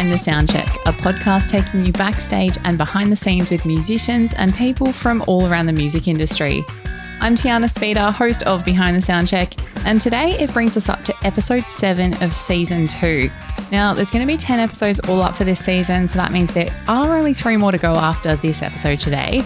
Behind 0.00 0.18
the 0.18 0.30
Soundcheck, 0.30 0.76
a 0.86 0.92
podcast 0.94 1.50
taking 1.50 1.84
you 1.84 1.92
backstage 1.92 2.56
and 2.64 2.78
behind 2.78 3.12
the 3.12 3.16
scenes 3.16 3.50
with 3.50 3.66
musicians 3.66 4.32
and 4.32 4.54
people 4.54 4.94
from 4.94 5.22
all 5.26 5.46
around 5.46 5.66
the 5.66 5.74
music 5.74 6.08
industry. 6.08 6.64
I'm 7.20 7.34
Tiana 7.34 7.70
Speter, 7.70 8.10
host 8.10 8.42
of 8.44 8.64
Behind 8.64 8.96
the 8.96 9.06
Soundcheck, 9.06 9.62
and 9.84 10.00
today 10.00 10.30
it 10.40 10.54
brings 10.54 10.74
us 10.78 10.88
up 10.88 11.04
to 11.04 11.14
episode 11.22 11.64
7 11.64 12.14
of 12.22 12.34
season 12.34 12.86
2. 12.86 13.28
Now, 13.72 13.92
there's 13.92 14.10
going 14.10 14.26
to 14.26 14.26
be 14.26 14.38
10 14.38 14.58
episodes 14.58 15.00
all 15.00 15.20
up 15.20 15.36
for 15.36 15.44
this 15.44 15.62
season, 15.62 16.08
so 16.08 16.16
that 16.16 16.32
means 16.32 16.50
there 16.50 16.74
are 16.88 17.18
only 17.18 17.34
three 17.34 17.58
more 17.58 17.70
to 17.70 17.76
go 17.76 17.92
after 17.92 18.36
this 18.36 18.62
episode 18.62 19.00
today. 19.00 19.42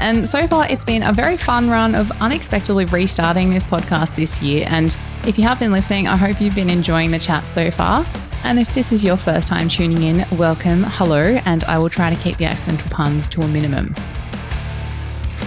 And 0.00 0.28
so 0.28 0.48
far, 0.48 0.66
it's 0.68 0.84
been 0.84 1.04
a 1.04 1.12
very 1.12 1.36
fun 1.36 1.70
run 1.70 1.94
of 1.94 2.10
unexpectedly 2.20 2.86
restarting 2.86 3.50
this 3.50 3.62
podcast 3.62 4.16
this 4.16 4.42
year. 4.42 4.66
And 4.68 4.96
if 5.28 5.38
you 5.38 5.44
have 5.44 5.60
been 5.60 5.70
listening, 5.70 6.08
I 6.08 6.16
hope 6.16 6.40
you've 6.40 6.56
been 6.56 6.70
enjoying 6.70 7.12
the 7.12 7.20
chat 7.20 7.44
so 7.46 7.70
far. 7.70 8.04
And 8.44 8.58
if 8.58 8.74
this 8.74 8.90
is 8.90 9.04
your 9.04 9.16
first 9.16 9.46
time 9.46 9.68
tuning 9.68 10.02
in, 10.02 10.24
welcome, 10.36 10.82
hello, 10.82 11.40
and 11.46 11.62
I 11.64 11.78
will 11.78 11.88
try 11.88 12.12
to 12.12 12.20
keep 12.20 12.38
the 12.38 12.44
accidental 12.44 12.90
puns 12.90 13.28
to 13.28 13.40
a 13.40 13.46
minimum. 13.46 13.94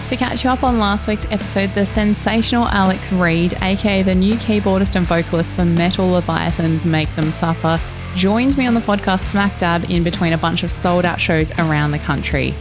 To 0.08 0.16
catch 0.16 0.44
you 0.44 0.50
up 0.50 0.64
on 0.64 0.80
last 0.80 1.08
week's 1.08 1.25
episode, 1.30 1.72
the 1.72 1.86
sensational 1.86 2.67
Alex 2.67 3.11
Reed, 3.11 3.53
aka 3.61 4.02
the 4.02 4.16
new 4.16 4.36
keyboardist 4.36 4.95
and 4.95 5.05
vocalist 5.05 5.55
for 5.55 5.66
Metal 5.66 6.08
Leviathans 6.08 6.86
Make 6.86 7.14
Them 7.16 7.31
Suffer, 7.31 7.80
joined 8.16 8.58
me 8.58 8.66
on 8.66 8.73
the 8.73 8.80
podcast 8.80 9.30
smack 9.31 9.58
dab 9.58 9.89
in 9.89 10.03
between 10.03 10.31
a 10.31 10.38
bunch 10.38 10.64
of 10.64 10.72
sold 10.72 11.05
out 11.05 11.20
shows 11.20 11.52
around 11.59 11.92
the 11.92 12.00
country. 12.00 12.52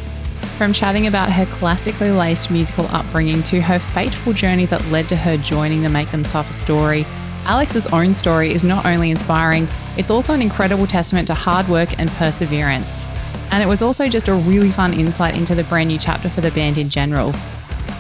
From 0.59 0.73
chatting 0.73 1.07
about 1.07 1.31
her 1.31 1.47
classically 1.47 2.11
laced 2.11 2.51
musical 2.51 2.87
upbringing 2.87 3.43
to 3.45 3.61
her 3.61 3.79
fateful 3.79 4.33
journey 4.33 4.67
that 4.67 4.85
led 4.87 5.09
to 5.11 5.17
her 5.17 5.37
joining 5.37 5.83
the 5.83 5.89
Make 5.89 6.11
Them 6.11 6.25
Suffer 6.25 6.53
story, 6.53 7.07
Alex's 7.47 7.87
own 7.89 8.15
story 8.15 8.53
is 8.53 8.65
not 8.65 8.87
only 8.87 9.11
inspiring, 9.11 9.69
it's 9.99 10.11
also 10.11 10.33
an 10.33 10.41
incredible 10.41 10.87
testament 10.87 11.27
to 11.29 11.35
hard 11.35 11.69
work 11.69 11.99
and 12.01 12.09
perseverance. 12.13 13.05
And 13.51 13.63
it 13.63 13.67
was 13.67 13.83
also 13.83 14.09
just 14.09 14.29
a 14.29 14.35
really 14.35 14.71
fun 14.71 14.95
insight 14.95 15.37
into 15.37 15.55
the 15.55 15.65
brand 15.65 15.89
new 15.89 15.99
chapter 15.99 16.31
for 16.31 16.41
the 16.41 16.51
band 16.53 16.79
in 16.79 16.89
general. 16.89 17.35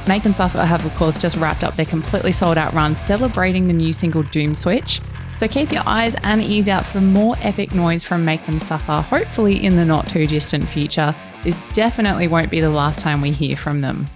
Make 0.08 0.22
Them 0.22 0.32
Suffer 0.32 0.64
have, 0.64 0.84
of 0.84 0.94
course, 0.96 1.20
just 1.20 1.36
wrapped 1.36 1.62
up 1.62 1.76
their 1.76 1.86
completely 1.86 2.32
sold 2.32 2.58
out 2.58 2.72
run 2.72 2.96
celebrating 2.96 3.68
the 3.68 3.74
new 3.74 3.92
single 3.92 4.22
Doomswitch. 4.24 5.00
So 5.36 5.46
keep 5.46 5.72
your 5.72 5.82
eyes 5.86 6.14
and 6.22 6.42
ears 6.42 6.68
out 6.68 6.86
for 6.86 7.00
more 7.00 7.36
epic 7.40 7.74
noise 7.74 8.02
from 8.02 8.24
Make 8.24 8.46
Them 8.46 8.58
Suffer, 8.58 9.02
hopefully 9.02 9.62
in 9.64 9.76
the 9.76 9.84
not 9.84 10.06
too 10.06 10.26
distant 10.26 10.68
future. 10.68 11.14
This 11.42 11.60
definitely 11.74 12.28
won't 12.28 12.50
be 12.50 12.60
the 12.60 12.70
last 12.70 13.00
time 13.00 13.20
we 13.20 13.30
hear 13.30 13.56
from 13.56 13.80
them. 13.80 14.06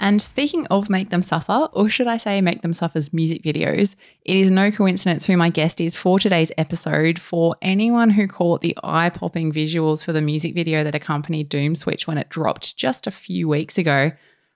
And 0.00 0.22
speaking 0.22 0.66
of 0.68 0.88
Make 0.88 1.10
Them 1.10 1.22
Suffer, 1.22 1.68
or 1.72 1.88
should 1.88 2.06
I 2.06 2.16
say 2.16 2.40
Make 2.40 2.62
Them 2.62 2.72
Suffer's 2.72 3.12
music 3.12 3.42
videos, 3.42 3.96
it 4.24 4.36
is 4.36 4.50
no 4.50 4.70
coincidence 4.70 5.26
who 5.26 5.36
my 5.36 5.50
guest 5.50 5.80
is 5.80 5.96
for 5.96 6.18
today's 6.18 6.52
episode. 6.56 7.18
For 7.18 7.56
anyone 7.62 8.10
who 8.10 8.28
caught 8.28 8.60
the 8.60 8.76
eye 8.82 9.10
popping 9.10 9.52
visuals 9.52 10.04
for 10.04 10.12
the 10.12 10.20
music 10.20 10.54
video 10.54 10.84
that 10.84 10.94
accompanied 10.94 11.50
Doomswitch 11.50 12.06
when 12.06 12.18
it 12.18 12.28
dropped 12.28 12.76
just 12.76 13.06
a 13.06 13.12
few 13.12 13.48
weeks 13.48 13.78
ago, 13.78 14.12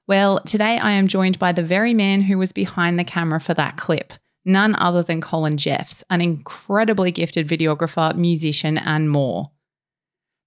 well, 0.09 0.41
today 0.41 0.79
I 0.79 0.93
am 0.93 1.07
joined 1.07 1.39
by 1.39 1.53
the 1.53 1.63
very 1.63 1.95
man 1.95 2.23
who 2.23 2.37
was 2.37 2.53
behind 2.53 2.99
the 2.99 3.05
camera 3.05 3.41
for 3.41 3.55
that 3.55 3.77
clip, 3.77 4.13
none 4.45 4.75
other 4.75 5.03
than 5.03 5.21
Colin 5.21 5.57
Jeffs, 5.57 6.03
an 6.11 6.21
incredibly 6.21 7.13
gifted 7.13 7.47
videographer, 7.47 8.15
musician, 8.17 8.77
and 8.79 9.09
more. 9.09 9.52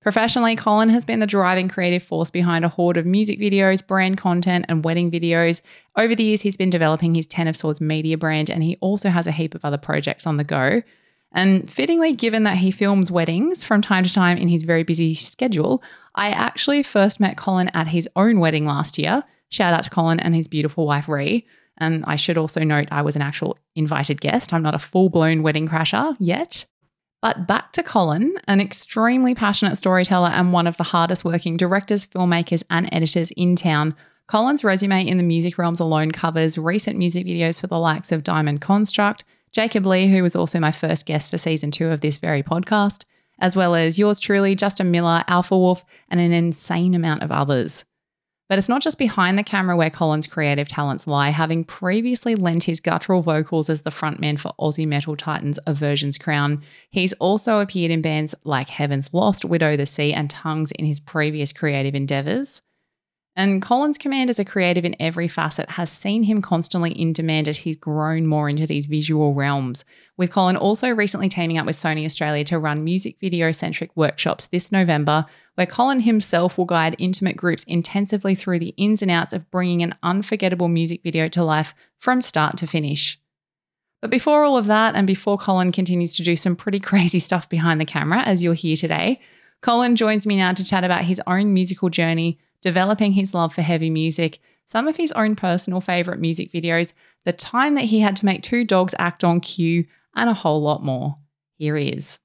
Professionally, 0.05 0.55
Colin 0.55 0.89
has 0.89 1.03
been 1.03 1.17
the 1.17 1.25
driving 1.25 1.67
creative 1.67 2.03
force 2.03 2.29
behind 2.29 2.63
a 2.63 2.69
horde 2.69 2.95
of 2.95 3.07
music 3.07 3.39
videos, 3.39 3.85
brand 3.85 4.19
content, 4.19 4.63
and 4.69 4.85
wedding 4.85 5.09
videos. 5.09 5.61
Over 5.97 6.13
the 6.13 6.23
years, 6.23 6.41
he's 6.41 6.55
been 6.55 6.69
developing 6.69 7.15
his 7.15 7.25
Ten 7.25 7.47
of 7.47 7.57
Swords 7.57 7.81
media 7.81 8.15
brand, 8.15 8.51
and 8.51 8.61
he 8.61 8.77
also 8.81 9.09
has 9.09 9.25
a 9.25 9.31
heap 9.31 9.55
of 9.55 9.65
other 9.65 9.79
projects 9.79 10.27
on 10.27 10.37
the 10.37 10.43
go. 10.43 10.83
And 11.31 11.67
fittingly, 11.71 12.13
given 12.13 12.43
that 12.43 12.59
he 12.59 12.69
films 12.69 13.09
weddings 13.09 13.63
from 13.63 13.81
time 13.81 14.03
to 14.03 14.13
time 14.13 14.37
in 14.37 14.47
his 14.47 14.61
very 14.61 14.83
busy 14.83 15.15
schedule, 15.15 15.81
I 16.13 16.29
actually 16.29 16.83
first 16.83 17.19
met 17.19 17.35
Colin 17.35 17.69
at 17.69 17.87
his 17.87 18.07
own 18.15 18.39
wedding 18.39 18.67
last 18.67 18.99
year. 18.99 19.23
Shout 19.49 19.73
out 19.73 19.85
to 19.85 19.89
Colin 19.89 20.19
and 20.19 20.35
his 20.35 20.47
beautiful 20.47 20.85
wife, 20.85 21.09
Ree. 21.09 21.47
And 21.79 22.05
I 22.05 22.15
should 22.15 22.37
also 22.37 22.63
note 22.63 22.89
I 22.91 23.01
was 23.01 23.15
an 23.15 23.23
actual 23.23 23.57
invited 23.75 24.21
guest. 24.21 24.53
I'm 24.53 24.61
not 24.61 24.75
a 24.75 24.79
full 24.79 25.09
blown 25.09 25.41
wedding 25.41 25.67
crasher 25.67 26.15
yet. 26.19 26.67
But 27.21 27.47
back 27.47 27.71
to 27.73 27.83
Colin, 27.83 28.35
an 28.47 28.61
extremely 28.61 29.33
passionate 29.33 29.77
storyteller 29.77 30.29
and 30.29 30.53
one 30.53 30.67
of 30.67 30.77
the 30.77 30.83
hardest 30.83 31.25
working 31.25 31.57
directors, 31.57 32.05
filmmakers, 32.05 32.63
and 32.69 32.87
editors 32.91 33.31
in 33.31 33.55
town. 33.55 33.95
Colin's 34.27 34.63
resume 34.63 35.07
in 35.07 35.17
the 35.17 35.23
music 35.23 35.57
realms 35.57 35.79
alone 35.79 36.11
covers 36.11 36.57
recent 36.57 36.97
music 36.97 37.25
videos 37.25 37.59
for 37.59 37.67
the 37.67 37.79
likes 37.79 38.11
of 38.11 38.23
Diamond 38.23 38.61
Construct, 38.61 39.23
Jacob 39.51 39.85
Lee, 39.85 40.07
who 40.07 40.21
was 40.21 40.35
also 40.35 40.59
my 40.59 40.71
first 40.71 41.05
guest 41.05 41.31
for 41.31 41.37
season 41.37 41.71
two 41.71 41.87
of 41.87 42.01
this 42.01 42.17
very 42.17 42.43
podcast, 42.43 43.05
as 43.39 43.55
well 43.55 43.73
as 43.73 43.97
yours 43.97 44.19
truly, 44.19 44.55
Justin 44.55 44.91
Miller, 44.91 45.23
Alpha 45.27 45.57
Wolf, 45.57 45.85
and 46.09 46.19
an 46.19 46.31
insane 46.31 46.93
amount 46.93 47.23
of 47.23 47.31
others. 47.31 47.85
But 48.47 48.59
it's 48.59 48.69
not 48.69 48.83
just 48.83 48.99
behind 48.99 49.37
the 49.37 49.43
camera 49.43 49.75
where 49.75 49.89
Colin's 49.89 50.27
creative 50.27 50.67
talents 50.67 51.07
lie, 51.07 51.29
having 51.29 51.63
previously 51.63 52.35
lent 52.35 52.65
his 52.65 52.79
guttural 52.79 53.23
vocals 53.23 53.69
as 53.69 53.81
the 53.81 53.89
frontman 53.89 54.39
for 54.39 54.51
Aussie 54.59 54.87
metal 54.87 55.15
titans 55.15 55.57
Aversion's 55.65 56.19
Crown. 56.19 56.61
He's 56.91 57.13
also 57.13 57.59
appeared 57.59 57.91
in 57.91 58.01
bands 58.03 58.35
like 58.43 58.69
Heaven's 58.69 59.11
Lost, 59.13 59.45
Widow 59.45 59.75
the 59.75 59.87
Sea, 59.87 60.13
and 60.13 60.29
Tongues 60.29 60.71
in 60.71 60.85
his 60.85 60.99
previous 60.99 61.51
creative 61.51 61.95
endeavours. 61.95 62.61
And 63.37 63.61
Colin's 63.61 63.97
command 63.97 64.29
as 64.29 64.39
a 64.39 64.45
creative 64.45 64.85
in 64.85 64.95
every 64.97 65.27
facet 65.27 65.71
has 65.71 65.91
seen 65.91 66.23
him 66.23 66.41
constantly 66.41 66.91
in 66.91 67.11
demand 67.11 67.49
as 67.49 67.57
he's 67.57 67.75
grown 67.75 68.27
more 68.27 68.47
into 68.47 68.65
these 68.65 68.85
visual 68.85 69.33
realms. 69.33 69.83
With 70.15 70.31
Colin 70.31 70.55
also 70.55 70.89
recently 70.89 71.27
teaming 71.27 71.57
up 71.57 71.65
with 71.65 71.75
Sony 71.75 72.05
Australia 72.05 72.45
to 72.45 72.57
run 72.57 72.85
music 72.85 73.17
video 73.19 73.51
centric 73.51 73.91
workshops 73.93 74.47
this 74.47 74.71
November, 74.71 75.25
where 75.55 75.67
Colin 75.67 75.99
himself 75.99 76.57
will 76.57 76.63
guide 76.63 76.95
intimate 76.97 77.35
groups 77.35 77.65
intensively 77.65 78.35
through 78.35 78.59
the 78.59 78.73
ins 78.77 79.01
and 79.01 79.11
outs 79.11 79.33
of 79.33 79.51
bringing 79.51 79.83
an 79.83 79.95
unforgettable 80.01 80.69
music 80.69 81.03
video 81.03 81.27
to 81.27 81.43
life 81.43 81.75
from 81.97 82.21
start 82.21 82.55
to 82.57 82.67
finish. 82.67 83.19
But 83.99 84.11
before 84.11 84.45
all 84.45 84.55
of 84.55 84.67
that, 84.67 84.95
and 84.95 85.05
before 85.05 85.37
Colin 85.37 85.73
continues 85.73 86.13
to 86.13 86.23
do 86.23 86.37
some 86.37 86.55
pretty 86.55 86.79
crazy 86.91 87.19
stuff 87.19 87.49
behind 87.49 87.81
the 87.81 87.85
camera, 87.85 88.21
as 88.21 88.41
you'll 88.41 88.53
hear 88.53 88.77
today, 88.77 89.19
Colin 89.61 89.97
joins 89.97 90.25
me 90.25 90.37
now 90.37 90.53
to 90.53 90.63
chat 90.63 90.85
about 90.85 91.03
his 91.03 91.21
own 91.27 91.53
musical 91.53 91.89
journey 91.89 92.39
developing 92.65 93.13
his 93.13 93.35
love 93.35 93.53
for 93.53 93.61
heavy 93.61 93.91
music, 93.91 94.39
some 94.65 94.87
of 94.87 94.97
his 94.97 95.11
own 95.11 95.35
personal 95.35 95.79
favourite 95.79 96.19
music 96.19 96.51
videos, 96.51 96.93
the 97.23 97.31
time 97.31 97.75
that 97.75 97.83
he 97.83 97.99
had 97.99 98.15
to 98.15 98.25
make 98.25 98.41
two 98.41 98.65
dogs 98.65 98.95
act 98.97 99.23
on 99.23 99.39
cue, 99.39 99.85
and 100.15 100.31
a 100.31 100.33
whole 100.33 100.61
lot 100.63 100.83
more. 100.83 101.15
Here 101.57 101.77
he 101.77 101.89
is. 101.89 102.17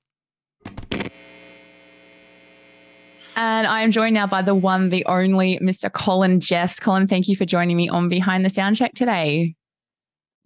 And 3.36 3.66
I 3.66 3.82
am 3.82 3.92
joined 3.92 4.14
now 4.14 4.26
by 4.26 4.40
the 4.40 4.54
one, 4.54 4.88
the 4.88 5.04
only 5.04 5.58
Mr. 5.58 5.92
Colin 5.92 6.40
Jeffs. 6.40 6.80
Colin, 6.80 7.06
thank 7.06 7.28
you 7.28 7.36
for 7.36 7.44
joining 7.44 7.76
me 7.76 7.90
on 7.90 8.08
Behind 8.08 8.42
the 8.42 8.48
Soundcheck 8.48 8.94
today. 8.94 9.56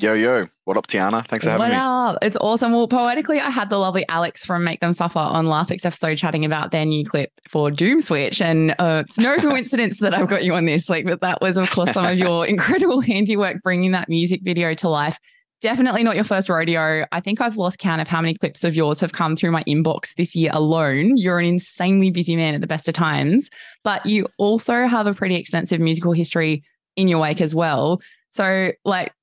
Yo, 0.04 0.12
yo. 0.12 0.46
What 0.64 0.76
up, 0.76 0.86
Tiana? 0.86 1.26
Thanks 1.26 1.46
for 1.46 1.50
having 1.50 1.60
what 1.60 1.70
me. 1.70 1.78
Up? 1.78 2.18
It's 2.20 2.36
awesome. 2.38 2.72
Well, 2.72 2.86
poetically, 2.86 3.40
I 3.40 3.48
had 3.48 3.70
the 3.70 3.78
lovely 3.78 4.06
Alex 4.10 4.44
from 4.44 4.62
Make 4.62 4.80
Them 4.80 4.92
Suffer 4.92 5.18
on 5.18 5.46
last 5.46 5.70
week's 5.70 5.86
episode 5.86 6.16
chatting 6.16 6.44
about 6.44 6.72
their 6.72 6.84
new 6.84 7.06
clip 7.06 7.32
for 7.48 7.70
Doomswitch. 7.70 8.42
And 8.42 8.74
uh, 8.78 9.04
it's 9.06 9.16
no 9.16 9.34
coincidence 9.38 10.00
that 10.00 10.12
I've 10.12 10.28
got 10.28 10.44
you 10.44 10.52
on 10.52 10.66
this 10.66 10.90
week, 10.90 11.06
but 11.06 11.22
that 11.22 11.40
was, 11.40 11.56
of 11.56 11.70
course, 11.70 11.90
some 11.94 12.04
of 12.04 12.18
your 12.18 12.44
incredible 12.46 13.00
handiwork 13.00 13.62
bringing 13.62 13.92
that 13.92 14.10
music 14.10 14.42
video 14.44 14.74
to 14.74 14.90
life. 14.90 15.18
Definitely 15.62 16.02
not 16.02 16.16
your 16.16 16.24
first 16.24 16.50
rodeo. 16.50 17.06
I 17.10 17.20
think 17.20 17.40
I've 17.40 17.56
lost 17.56 17.78
count 17.78 18.02
of 18.02 18.06
how 18.06 18.20
many 18.20 18.34
clips 18.34 18.62
of 18.62 18.74
yours 18.74 19.00
have 19.00 19.14
come 19.14 19.36
through 19.36 19.52
my 19.52 19.64
inbox 19.64 20.16
this 20.16 20.36
year 20.36 20.50
alone. 20.52 21.16
You're 21.16 21.38
an 21.38 21.46
insanely 21.46 22.10
busy 22.10 22.36
man 22.36 22.54
at 22.54 22.60
the 22.60 22.66
best 22.66 22.88
of 22.88 22.94
times, 22.94 23.48
but 23.84 24.04
you 24.04 24.28
also 24.36 24.86
have 24.86 25.06
a 25.06 25.14
pretty 25.14 25.36
extensive 25.36 25.80
musical 25.80 26.12
history 26.12 26.62
in 26.94 27.08
your 27.08 27.20
wake 27.20 27.40
as 27.40 27.54
well. 27.54 28.02
So, 28.32 28.72
like, 28.84 29.14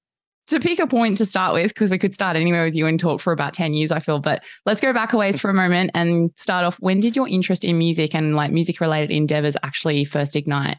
to 0.47 0.59
pick 0.59 0.79
a 0.79 0.87
point 0.87 1.17
to 1.17 1.25
start 1.25 1.53
with, 1.53 1.73
because 1.73 1.89
we 1.89 1.97
could 1.97 2.13
start 2.13 2.35
anywhere 2.35 2.65
with 2.65 2.75
you 2.75 2.87
and 2.87 2.99
talk 2.99 3.21
for 3.21 3.33
about 3.33 3.53
10 3.53 3.73
years, 3.73 3.91
I 3.91 3.99
feel, 3.99 4.19
but 4.19 4.43
let's 4.65 4.81
go 4.81 4.93
back 4.93 5.13
a 5.13 5.17
ways 5.17 5.39
for 5.39 5.49
a 5.49 5.53
moment 5.53 5.91
and 5.93 6.31
start 6.35 6.65
off. 6.65 6.77
When 6.79 6.99
did 6.99 7.15
your 7.15 7.27
interest 7.27 7.63
in 7.63 7.77
music 7.77 8.13
and 8.13 8.35
like 8.35 8.51
music 8.51 8.81
related 8.81 9.11
endeavors 9.11 9.55
actually 9.63 10.05
first 10.05 10.35
ignite? 10.35 10.77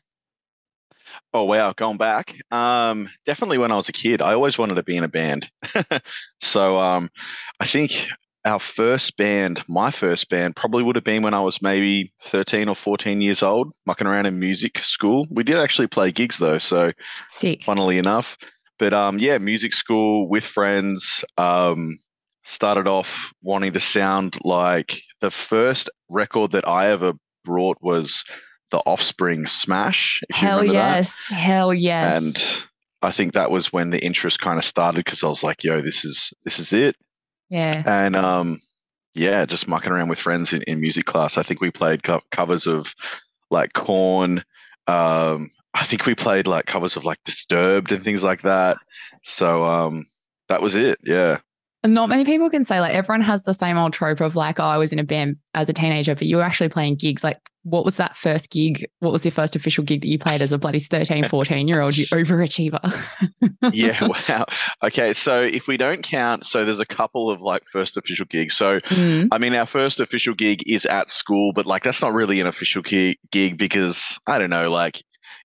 Oh 1.35 1.45
wow, 1.45 1.73
going 1.73 1.97
back. 1.97 2.37
Um, 2.51 3.09
definitely 3.25 3.59
when 3.59 3.73
I 3.73 3.77
was 3.77 3.89
a 3.89 3.93
kid, 3.93 4.21
I 4.21 4.35
always 4.35 4.59
wanted 4.59 4.75
to 4.75 4.83
be 4.83 4.97
in 4.97 5.05
a 5.05 5.09
band. 5.09 5.51
so 6.41 6.79
um, 6.79 7.11
I 7.61 7.67
think 7.67 8.09
our 8.45 8.59
first 8.59 9.17
band, 9.17 9.63
my 9.69 9.91
first 9.91 10.29
band, 10.29 10.57
probably 10.57 10.83
would 10.83 10.97
have 10.97 11.05
been 11.05 11.23
when 11.23 11.35
I 11.35 11.41
was 11.41 11.63
maybe 11.63 12.13
13 12.25 12.69
or 12.69 12.75
14 12.75 13.21
years 13.21 13.43
old, 13.43 13.73
mucking 13.87 14.07
around 14.07 14.27
in 14.27 14.39
music 14.39 14.79
school. 14.81 15.27
We 15.31 15.45
did 15.45 15.57
actually 15.57 15.87
play 15.87 16.11
gigs 16.11 16.39
though, 16.39 16.59
so 16.59 16.93
Sick. 17.31 17.63
funnily 17.63 17.99
enough. 17.99 18.37
But 18.83 18.95
um, 18.95 19.21
yeah, 19.21 19.39
music 19.39 19.75
school 19.75 20.29
with 20.29 20.43
friends. 20.43 21.25
Um, 21.39 22.01
started 22.43 22.89
off 22.89 23.33
wanting 23.41 23.75
to 23.75 23.79
sound 23.79 24.37
like 24.43 25.01
the 25.21 25.31
first 25.31 25.89
record 26.09 26.51
that 26.51 26.67
I 26.67 26.89
ever 26.89 27.13
brought 27.45 27.79
was 27.81 28.25
the 28.73 28.79
Offspring 28.79 29.47
Smash. 29.47 30.21
hell 30.33 30.65
yes, 30.65 31.29
that. 31.29 31.37
hell 31.37 31.73
yes. 31.73 32.25
And 32.25 32.67
I 33.03 33.13
think 33.13 33.35
that 33.35 33.53
was 33.53 33.73
when 33.73 33.91
the 33.91 34.05
interest 34.05 34.41
kind 34.41 34.59
of 34.59 34.65
started 34.65 35.05
because 35.05 35.23
I 35.23 35.29
was 35.29 35.45
like, 35.45 35.63
"Yo, 35.63 35.81
this 35.81 36.05
is 36.05 36.35
this 36.43 36.59
is 36.59 36.73
it." 36.73 36.97
Yeah. 37.51 37.85
And 37.87 38.17
um, 38.17 38.59
yeah, 39.15 39.47
just 39.47 39.69
mucking 39.69 39.93
around 39.93 40.09
with 40.09 40.19
friends 40.19 40.53
in, 40.53 40.63
in 40.63 40.81
music 40.81 41.05
class. 41.05 41.39
I 41.39 41.45
think 41.45 41.61
we 41.61 41.71
played 41.71 42.03
co- 42.03 42.23
covers 42.33 42.67
of 42.67 42.97
like 43.49 43.75
Korn, 43.75 44.43
Um, 44.89 45.53
I 45.75 45.85
think 45.85 46.07
we 46.07 46.15
played 46.15 46.47
like 46.47 46.67
covers 46.67 46.97
of 46.97 47.05
like 47.05 47.19
Disturbed 47.25 47.93
and 47.93 48.03
things 48.03 48.23
like 48.23 48.43
that. 48.43 48.77
So 49.23 49.65
um, 49.65 50.07
that 50.49 50.63
was 50.63 50.75
it. 50.75 50.99
Yeah. 51.03 51.39
Not 51.85 52.09
many 52.09 52.25
people 52.25 52.49
can 52.49 52.63
say 52.63 52.81
like 52.81 52.95
everyone 52.95 53.23
has 53.23 53.43
the 53.43 53.55
same 53.55 53.77
old 53.77 53.93
trope 53.93 54.21
of 54.21 54.37
like, 54.37 54.61
oh, 54.61 54.65
I 54.65 54.79
was 54.79 54.93
in 54.93 55.01
a 55.01 55.05
band 55.05 55.37
as 55.55 55.69
a 55.69 55.73
teenager, 55.73 56.15
but 56.15 56.29
you 56.29 56.37
were 56.37 56.45
actually 56.45 56.69
playing 56.69 56.95
gigs. 56.95 57.25
Like, 57.25 57.41
what 57.65 57.85
was 57.85 57.97
that 57.97 58.15
first 58.15 58.51
gig? 58.51 58.89
What 59.01 59.11
was 59.13 59.25
your 59.25 59.33
first 59.33 59.57
official 59.57 59.83
gig 59.83 60.03
that 60.03 60.09
you 60.09 60.17
played 60.17 60.43
as 60.43 60.53
a 60.53 60.59
bloody 60.59 60.79
13, 60.79 61.27
14 61.27 61.67
year 61.67 61.81
old? 61.81 61.97
You 61.97 62.07
overachiever. 62.13 62.81
yeah. 63.73 63.99
Wow. 64.07 64.47
Okay. 64.85 65.13
So 65.13 65.43
if 65.43 65.67
we 65.67 65.77
don't 65.77 66.05
count, 66.05 66.47
so 66.47 66.65
there's 66.65 66.79
a 66.79 66.87
couple 66.87 67.31
of 67.31 67.41
like 67.41 67.65
first 67.73 67.97
official 67.97 68.27
gigs. 68.27 68.55
So, 68.55 68.79
mm. 68.79 69.27
I 69.33 69.39
mean, 69.39 69.53
our 69.55 69.67
first 69.67 69.99
official 69.99 70.35
gig 70.35 70.63
is 70.69 70.87
at 70.87 71.09
school, 71.09 71.53
but 71.53 71.67
like 71.67 71.83
that's 71.83 72.03
not 72.03 72.13
really 72.13 72.41
an 72.41 72.47
official 72.47 72.83
gig 72.83 73.59
because 73.59 74.21
I 74.29 74.39
don't 74.39 74.51
know, 74.51 74.71
like 74.71 75.03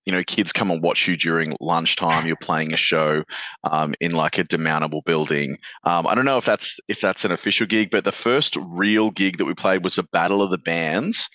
you 0.08 0.14
know, 0.14 0.24
kids 0.24 0.54
come 0.54 0.72
and 0.72 0.82
watch 0.82 1.06
you 1.06 1.18
during 1.18 1.54
lunchtime. 1.60 2.26
You're 2.26 2.38
playing 2.38 2.74
a 2.74 2.78
show 2.78 3.26
um, 3.66 3.94
in 4.00 4.14
like 4.14 4.38
a 4.38 4.46
demountable 4.46 5.04
building. 5.04 5.58
Um, 5.84 6.08
I 6.08 6.16
don't 6.16 6.24
know 6.24 6.38
if 6.38 6.46
that's 6.46 6.80
if 6.88 7.02
that's 7.02 7.26
an 7.26 7.34
official 7.34 7.68
gig, 7.68 7.90
but 7.92 8.06
the 8.06 8.14
first 8.14 8.56
real 8.70 9.12
gig 9.12 9.38
that 9.38 9.44
we 9.44 9.54
played 9.54 9.84
was 9.84 9.98
a 9.98 10.04
Battle 10.04 10.42
of 10.42 10.50
the 10.50 10.58
Bands, 10.58 11.30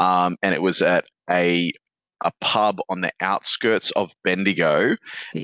um, 0.00 0.36
and 0.42 0.54
it 0.54 0.60
was 0.60 0.82
at 0.82 1.06
a 1.30 1.72
a 2.22 2.30
pub 2.42 2.80
on 2.90 3.00
the 3.00 3.12
outskirts 3.22 3.90
of 3.92 4.12
Bendigo. 4.22 4.96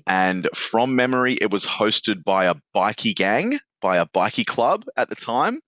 And 0.07 0.47
from 0.55 0.95
memory, 0.95 1.39
it 1.41 1.51
was 1.51 1.65
hosted 1.65 2.25
by 2.25 2.45
a 2.45 2.57
bikie 2.77 3.17
gang, 3.17 3.59
by 3.81 3.97
a 3.97 4.05
bikie 4.05 4.47
club 4.47 4.85
at 4.99 5.09
the 5.09 5.15
time. 5.15 5.61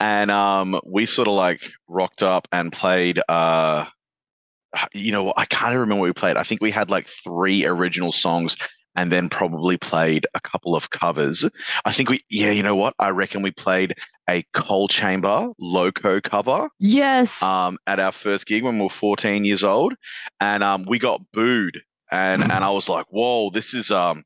And 0.00 0.32
um, 0.32 0.80
we 0.84 1.06
sort 1.06 1.28
of 1.28 1.34
like 1.34 1.70
rocked 1.86 2.24
up 2.24 2.48
and 2.50 2.72
played 2.72 3.20
uh, 3.28 3.84
you 4.92 5.12
know, 5.12 5.32
I 5.36 5.44
can't 5.46 5.74
remember 5.74 6.00
what 6.00 6.06
we 6.06 6.12
played. 6.12 6.36
I 6.36 6.42
think 6.42 6.60
we 6.60 6.70
had 6.70 6.90
like 6.90 7.06
three 7.06 7.64
original 7.64 8.12
songs 8.12 8.56
and 8.94 9.10
then 9.10 9.28
probably 9.28 9.76
played 9.76 10.26
a 10.34 10.40
couple 10.40 10.74
of 10.74 10.90
covers. 10.90 11.46
I 11.84 11.92
think 11.92 12.10
we, 12.10 12.20
yeah, 12.28 12.50
you 12.50 12.62
know 12.62 12.76
what? 12.76 12.94
I 12.98 13.10
reckon 13.10 13.42
we 13.42 13.50
played 13.50 13.94
a 14.28 14.44
Coal 14.52 14.88
Chamber 14.88 15.48
Loco 15.58 16.20
cover. 16.20 16.68
Yes. 16.78 17.42
Um, 17.42 17.78
at 17.86 18.00
our 18.00 18.12
first 18.12 18.46
gig 18.46 18.64
when 18.64 18.76
we 18.76 18.84
were 18.84 18.90
14 18.90 19.44
years 19.44 19.64
old, 19.64 19.94
and 20.40 20.62
um, 20.62 20.84
we 20.86 20.98
got 20.98 21.20
booed, 21.32 21.80
and 22.10 22.42
and 22.42 22.52
I 22.52 22.70
was 22.70 22.88
like, 22.88 23.06
whoa, 23.08 23.50
this 23.50 23.74
is 23.74 23.90
um. 23.90 24.24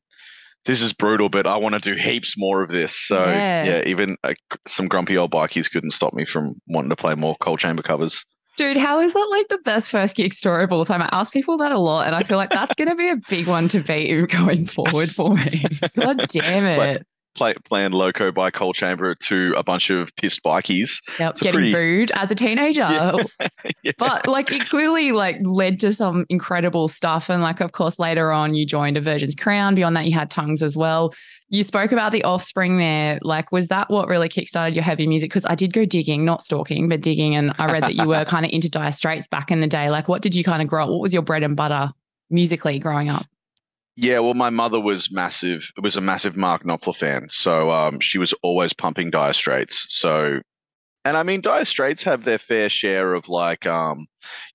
This 0.65 0.81
is 0.81 0.91
brutal, 0.91 1.29
but 1.29 1.47
I 1.47 1.55
want 1.55 1.75
to 1.75 1.79
do 1.79 1.95
heaps 1.95 2.37
more 2.37 2.61
of 2.61 2.69
this. 2.69 2.93
So 2.93 3.23
yeah, 3.23 3.63
yeah 3.63 3.83
even 3.85 4.17
uh, 4.25 4.33
some 4.67 4.89
grumpy 4.89 5.17
old 5.17 5.31
bikies 5.31 5.71
couldn't 5.71 5.91
stop 5.91 6.13
me 6.13 6.25
from 6.25 6.55
wanting 6.67 6.89
to 6.89 6.97
play 6.97 7.15
more 7.15 7.37
Coal 7.37 7.55
Chamber 7.55 7.81
covers. 7.81 8.25
Dude, 8.57 8.75
how 8.75 8.99
is 8.99 9.13
that 9.13 9.27
like 9.29 9.47
the 9.49 9.59
best 9.59 9.91
first 9.91 10.15
gig 10.15 10.33
story 10.33 10.63
of 10.63 10.73
all 10.73 10.83
time? 10.83 11.03
I 11.03 11.09
ask 11.11 11.31
people 11.31 11.57
that 11.57 11.71
a 11.71 11.77
lot, 11.77 12.07
and 12.07 12.15
I 12.15 12.23
feel 12.23 12.37
like 12.37 12.49
that's 12.49 12.73
going 12.73 12.89
to 12.89 12.95
be 12.95 13.07
a 13.07 13.15
big 13.29 13.47
one 13.47 13.67
to 13.69 13.81
beat 13.81 14.29
going 14.31 14.65
forward 14.65 15.11
for 15.11 15.35
me. 15.35 15.63
God 15.95 16.27
damn 16.29 16.65
it. 16.65 16.75
Play, 16.75 16.99
play, 17.35 17.53
playing 17.65 17.91
Loco 17.91 18.31
by 18.31 18.49
Coal 18.49 18.73
Chamber 18.73 19.13
to 19.13 19.53
a 19.55 19.63
bunch 19.63 19.91
of 19.91 20.13
pissed 20.15 20.41
bikies. 20.41 20.99
Yep, 21.19 21.35
getting 21.35 21.51
pretty... 21.51 21.71
booed 21.71 22.11
as 22.15 22.31
a 22.31 22.35
teenager. 22.35 22.79
Yeah. 22.79 23.23
yeah. 23.83 23.91
But 23.99 24.27
like 24.27 24.51
it 24.51 24.67
clearly 24.67 25.11
like 25.11 25.37
led 25.43 25.79
to 25.81 25.93
some 25.93 26.25
incredible 26.29 26.87
stuff. 26.87 27.29
And 27.29 27.43
like, 27.43 27.59
of 27.59 27.73
course, 27.73 27.99
later 27.99 28.31
on 28.31 28.55
you 28.55 28.65
joined 28.65 28.97
Aversion's 28.97 29.35
Crown. 29.35 29.75
Beyond 29.75 29.95
that, 29.97 30.07
you 30.07 30.13
had 30.13 30.31
Tongues 30.31 30.63
as 30.63 30.75
well 30.75 31.13
you 31.49 31.63
spoke 31.63 31.91
about 31.91 32.11
the 32.11 32.23
offspring 32.23 32.77
there. 32.77 33.19
Like, 33.21 33.51
was 33.51 33.69
that 33.69 33.89
what 33.89 34.07
really 34.07 34.27
kickstarted 34.27 34.75
your 34.75 34.83
heavy 34.83 35.07
music? 35.07 35.29
Because 35.29 35.45
I 35.45 35.55
did 35.55 35.71
go 35.73 35.85
digging, 35.85 36.25
not 36.25 36.41
stalking, 36.41 36.89
but 36.89 37.01
digging. 37.01 37.35
And 37.35 37.53
I 37.57 37.71
read 37.71 37.83
that 37.83 37.95
you 37.95 38.07
were 38.07 38.25
kind 38.27 38.45
of 38.45 38.51
into 38.51 38.69
Dire 38.69 38.91
Straits 38.91 39.27
back 39.27 39.49
in 39.49 39.61
the 39.61 39.67
day. 39.67 39.89
Like, 39.89 40.07
what 40.07 40.21
did 40.21 40.35
you 40.35 40.43
kind 40.43 40.61
of 40.61 40.67
grow 40.67 40.83
up? 40.83 40.89
What 40.89 40.99
was 40.99 41.13
your 41.13 41.23
bread 41.23 41.43
and 41.43 41.55
butter 41.55 41.91
musically 42.29 42.79
growing 42.79 43.09
up? 43.09 43.25
Yeah, 43.95 44.19
well, 44.19 44.35
my 44.35 44.51
mother 44.51 44.79
was 44.79 45.09
massive. 45.09 45.71
It 45.75 45.81
was 45.81 45.95
a 45.95 46.01
massive 46.01 46.37
Mark 46.37 46.63
Knopfler 46.63 46.95
fan, 46.95 47.29
so 47.29 47.71
um, 47.71 47.99
she 47.99 48.19
was 48.19 48.31
always 48.43 48.71
pumping 48.71 49.09
Dire 49.09 49.33
Straits. 49.33 49.87
So 49.89 50.39
and 51.05 51.15
I 51.15 51.23
mean, 51.23 51.41
Dire 51.41 51.65
Straits 51.65 52.03
have 52.03 52.25
their 52.25 52.37
fair 52.37 52.69
share 52.69 53.13
of 53.13 53.29
like, 53.29 53.65
um, 53.65 54.07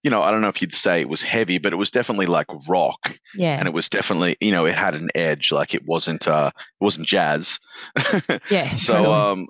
you 0.03 0.11
know, 0.11 0.21
I 0.23 0.31
don't 0.31 0.43
know 0.43 0.49
if 0.49 0.61
you'd 0.61 0.75
say 0.75 1.01
it 1.01 1.09
was 1.09 1.23
heavy, 1.23 1.59
but 1.59 1.73
it 1.73 1.77
was 1.77 1.91
definitely 1.91 2.27
like 2.27 2.47
rock. 2.69 3.17
Yeah. 3.35 3.57
And 3.59 3.67
it 3.67 3.75
was 3.75 3.89
definitely, 3.89 4.37
you 4.41 4.51
know, 4.51 4.67
it 4.67 4.75
had 4.75 4.95
an 4.95 5.09
edge. 5.15 5.51
Like 5.51 5.75
it 5.75 5.87
wasn't, 5.87 6.29
uh, 6.29 6.51
it 6.57 6.85
wasn't 6.85 7.07
jazz. 7.07 7.59
yeah. 8.51 8.75
so, 8.75 8.95
totally. 8.95 9.15
um, 9.15 9.47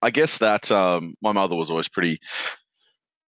I 0.00 0.10
guess 0.10 0.38
that 0.38 0.70
um, 0.70 1.14
my 1.22 1.32
mother 1.32 1.56
was 1.56 1.70
always 1.70 1.88
pretty, 1.88 2.20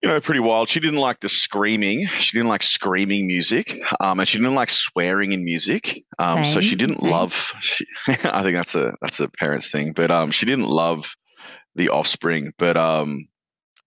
you 0.03 0.09
know, 0.09 0.21
pretty 0.21 0.41
wild. 0.41 0.69
She 0.69 0.81
didn't 0.81 1.01
like 1.01 1.21
the 1.21 1.29
screaming. 1.29 2.07
She 2.19 2.37
didn't 2.37 2.51
like 2.51 2.63
screaming 2.63 3.27
music, 3.27 3.81
um, 4.01 4.21
and 4.21 4.29
she 4.29 4.39
didn't 4.39 4.55
like 4.55 4.71
swearing 4.71 5.33
in 5.33 5.45
music. 5.45 5.99
Um, 6.19 6.45
so 6.45 6.61
she 6.61 6.77
didn't 6.77 7.01
same. 7.01 7.11
love. 7.11 7.55
She, 7.61 7.85
I 8.07 8.43
think 8.43 8.55
that's 8.55 8.75
a 8.75 8.95
that's 9.01 9.19
a 9.19 9.29
parents 9.29 9.71
thing, 9.71 9.93
but 9.93 10.11
um, 10.11 10.31
she 10.31 10.47
didn't 10.47 10.69
love 10.69 11.17
the 11.79 11.89
offspring. 11.89 12.53
But 12.59 12.77
um, 12.77 13.29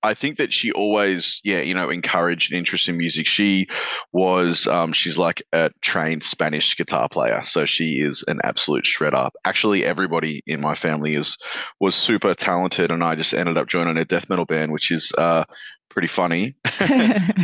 I 0.03 0.15
think 0.15 0.37
that 0.37 0.51
she 0.51 0.71
always, 0.71 1.39
yeah, 1.43 1.61
you 1.61 1.75
know, 1.75 1.89
encouraged 1.89 2.51
an 2.51 2.57
interest 2.57 2.89
in 2.89 2.97
music. 2.97 3.27
She 3.27 3.67
was, 4.11 4.65
um, 4.65 4.93
she's 4.93 5.17
like 5.17 5.43
a 5.53 5.69
trained 5.81 6.23
Spanish 6.23 6.75
guitar 6.75 7.07
player, 7.07 7.41
so 7.43 7.65
she 7.65 8.01
is 8.01 8.23
an 8.27 8.39
absolute 8.43 8.85
shredder. 8.85 9.29
Actually, 9.45 9.85
everybody 9.85 10.41
in 10.47 10.59
my 10.59 10.73
family 10.73 11.13
is 11.13 11.37
was 11.79 11.93
super 11.93 12.33
talented, 12.33 12.89
and 12.89 13.03
I 13.03 13.15
just 13.15 13.33
ended 13.33 13.57
up 13.57 13.67
joining 13.67 13.97
a 13.97 14.05
death 14.05 14.29
metal 14.29 14.45
band, 14.45 14.71
which 14.71 14.89
is 14.89 15.11
uh, 15.17 15.43
pretty 15.89 16.07
funny. 16.07 16.55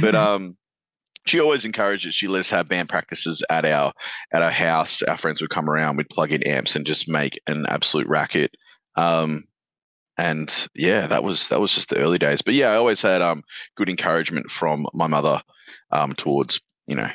but 0.02 0.16
um, 0.16 0.58
she 1.28 1.40
always 1.40 1.64
encouraged 1.64 2.08
it. 2.08 2.14
She 2.14 2.28
let 2.28 2.40
us 2.40 2.50
have 2.50 2.68
band 2.68 2.90
practices 2.90 3.44
at 3.52 3.66
our 3.66 3.94
at 4.32 4.42
our 4.42 4.52
house. 4.52 5.04
Our 5.04 5.18
friends 5.18 5.42
would 5.42 5.52
come 5.52 5.70
around, 5.70 5.98
we'd 5.98 6.10
plug 6.10 6.34
in 6.34 6.42
amps 6.44 6.76
and 6.76 6.88
just 6.88 7.08
make 7.08 7.40
an 7.46 7.68
absolute 7.68 8.08
racket. 8.08 8.56
Um, 8.96 9.44
and 10.18 10.68
yeah, 10.76 11.08
that 11.08 11.24
was 11.24 11.50
that 11.50 11.60
was 11.60 11.72
just 11.72 11.90
the 11.90 12.00
early 12.00 12.18
days. 12.18 12.42
But 12.42 12.56
yeah, 12.56 12.72
I 12.72 12.76
always 12.76 13.02
had 13.02 13.22
um, 13.22 13.44
good 13.76 13.90
encouragement 13.90 14.50
from 14.50 14.88
my 14.94 15.08
mother 15.08 15.42
um, 15.92 16.14
towards 16.14 16.60
you 16.88 16.96
know 16.96 17.10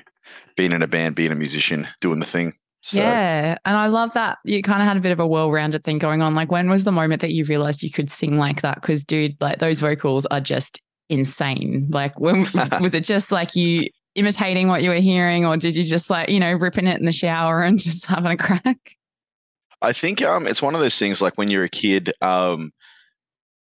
being 0.57 0.73
in 0.73 0.83
a 0.83 0.87
band, 0.87 1.15
being 1.15 1.33
a 1.33 1.37
musician, 1.37 1.89
doing 2.01 2.21
the 2.21 2.27
thing. 2.27 2.53
So. 2.83 2.99
Yeah, 2.99 3.57
and 3.65 3.77
I 3.77 3.87
love 3.87 4.13
that 4.15 4.39
you 4.45 4.61
kind 4.61 4.83
of 4.83 4.89
had 4.89 4.97
a 4.97 5.01
bit 5.01 5.13
of 5.13 5.21
a 5.21 5.27
well-rounded 5.27 5.85
thing 5.85 5.99
going 5.99 6.21
on. 6.21 6.35
Like, 6.35 6.51
when 6.51 6.69
was 6.69 6.83
the 6.83 6.91
moment 6.91 7.23
that 7.23 7.31
you 7.31 7.45
realized 7.45 7.85
you 7.85 7.93
could 7.93 8.11
sing 8.11 8.39
like 8.39 8.63
that? 8.63 8.81
Because, 8.81 9.05
dude, 9.05 9.37
like 9.41 9.61
those 9.61 9.79
vocals 9.79 10.27
are 10.27 10.41
just 10.41 10.83
insane. 11.09 11.89
Like, 11.91 12.19
when 12.19 12.49
was 12.81 12.93
it 12.95 13.05
just 13.05 13.31
like 13.31 13.55
you 13.55 13.89
imitating 14.15 14.69
what 14.69 14.83
you 14.83 14.91
were 14.91 14.97
hearing, 14.97 15.47
or 15.47 15.57
did 15.57 15.77
you 15.77 15.85
just 15.85 16.11
like 16.11 16.29
you 16.29 16.41
know 16.41 16.53
ripping 16.53 16.87
it 16.87 16.99
in 16.99 17.07
the 17.07 17.13
shower 17.13 17.63
and 17.63 17.79
just 17.81 18.07
having 18.07 18.33
a 18.33 18.37
crack? 18.37 18.97
I 19.81 19.93
think 19.93 20.23
um, 20.23 20.47
it's 20.47 20.63
one 20.63 20.75
of 20.75 20.81
those 20.81 20.99
things 20.99 21.21
like 21.21 21.37
when 21.37 21.51
you're 21.51 21.65
a 21.65 21.69
kid, 21.69 22.13
um, 22.21 22.73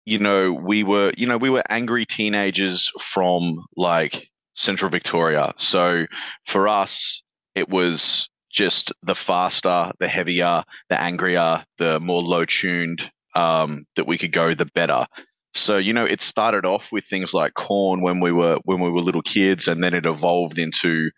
you 0.08 0.20
know, 0.20 0.54
we 0.54 0.86
were, 0.86 1.12
you 1.18 1.28
know, 1.28 1.38
we 1.38 1.50
were 1.50 1.64
angry 1.70 2.06
teenagers 2.06 2.90
from 2.98 3.58
like 3.76 4.30
central 4.54 4.90
Victoria. 4.90 5.52
So 5.58 6.06
for 6.46 6.70
us, 6.70 7.22
it 7.56 7.68
was 7.68 8.30
just 8.50 8.94
the 9.04 9.16
faster, 9.16 9.92
the 10.00 10.08
heavier, 10.08 10.64
the 10.88 10.98
angrier, 10.98 11.66
the 11.78 12.00
more 12.00 12.24
low 12.24 12.46
tuned 12.46 13.12
um, 13.36 13.84
that 13.98 14.08
we 14.08 14.18
could 14.18 14.32
go, 14.32 14.54
the 14.54 14.68
better. 14.74 15.08
So 15.54 15.78
you 15.78 15.92
know, 15.92 16.06
it 16.06 16.22
started 16.22 16.66
off 16.66 16.90
with 16.90 17.04
things 17.04 17.34
like 17.34 17.56
Korn 17.56 18.02
when 18.02 18.22
we 18.22 18.32
were 18.32 18.60
when 18.64 18.80
we 18.80 18.90
were 18.90 19.02
little 19.02 19.22
kids, 19.22 19.68
and 19.68 19.84
then 19.84 19.94
it 19.94 20.06
evolved 20.06 20.58
into, 20.58 21.12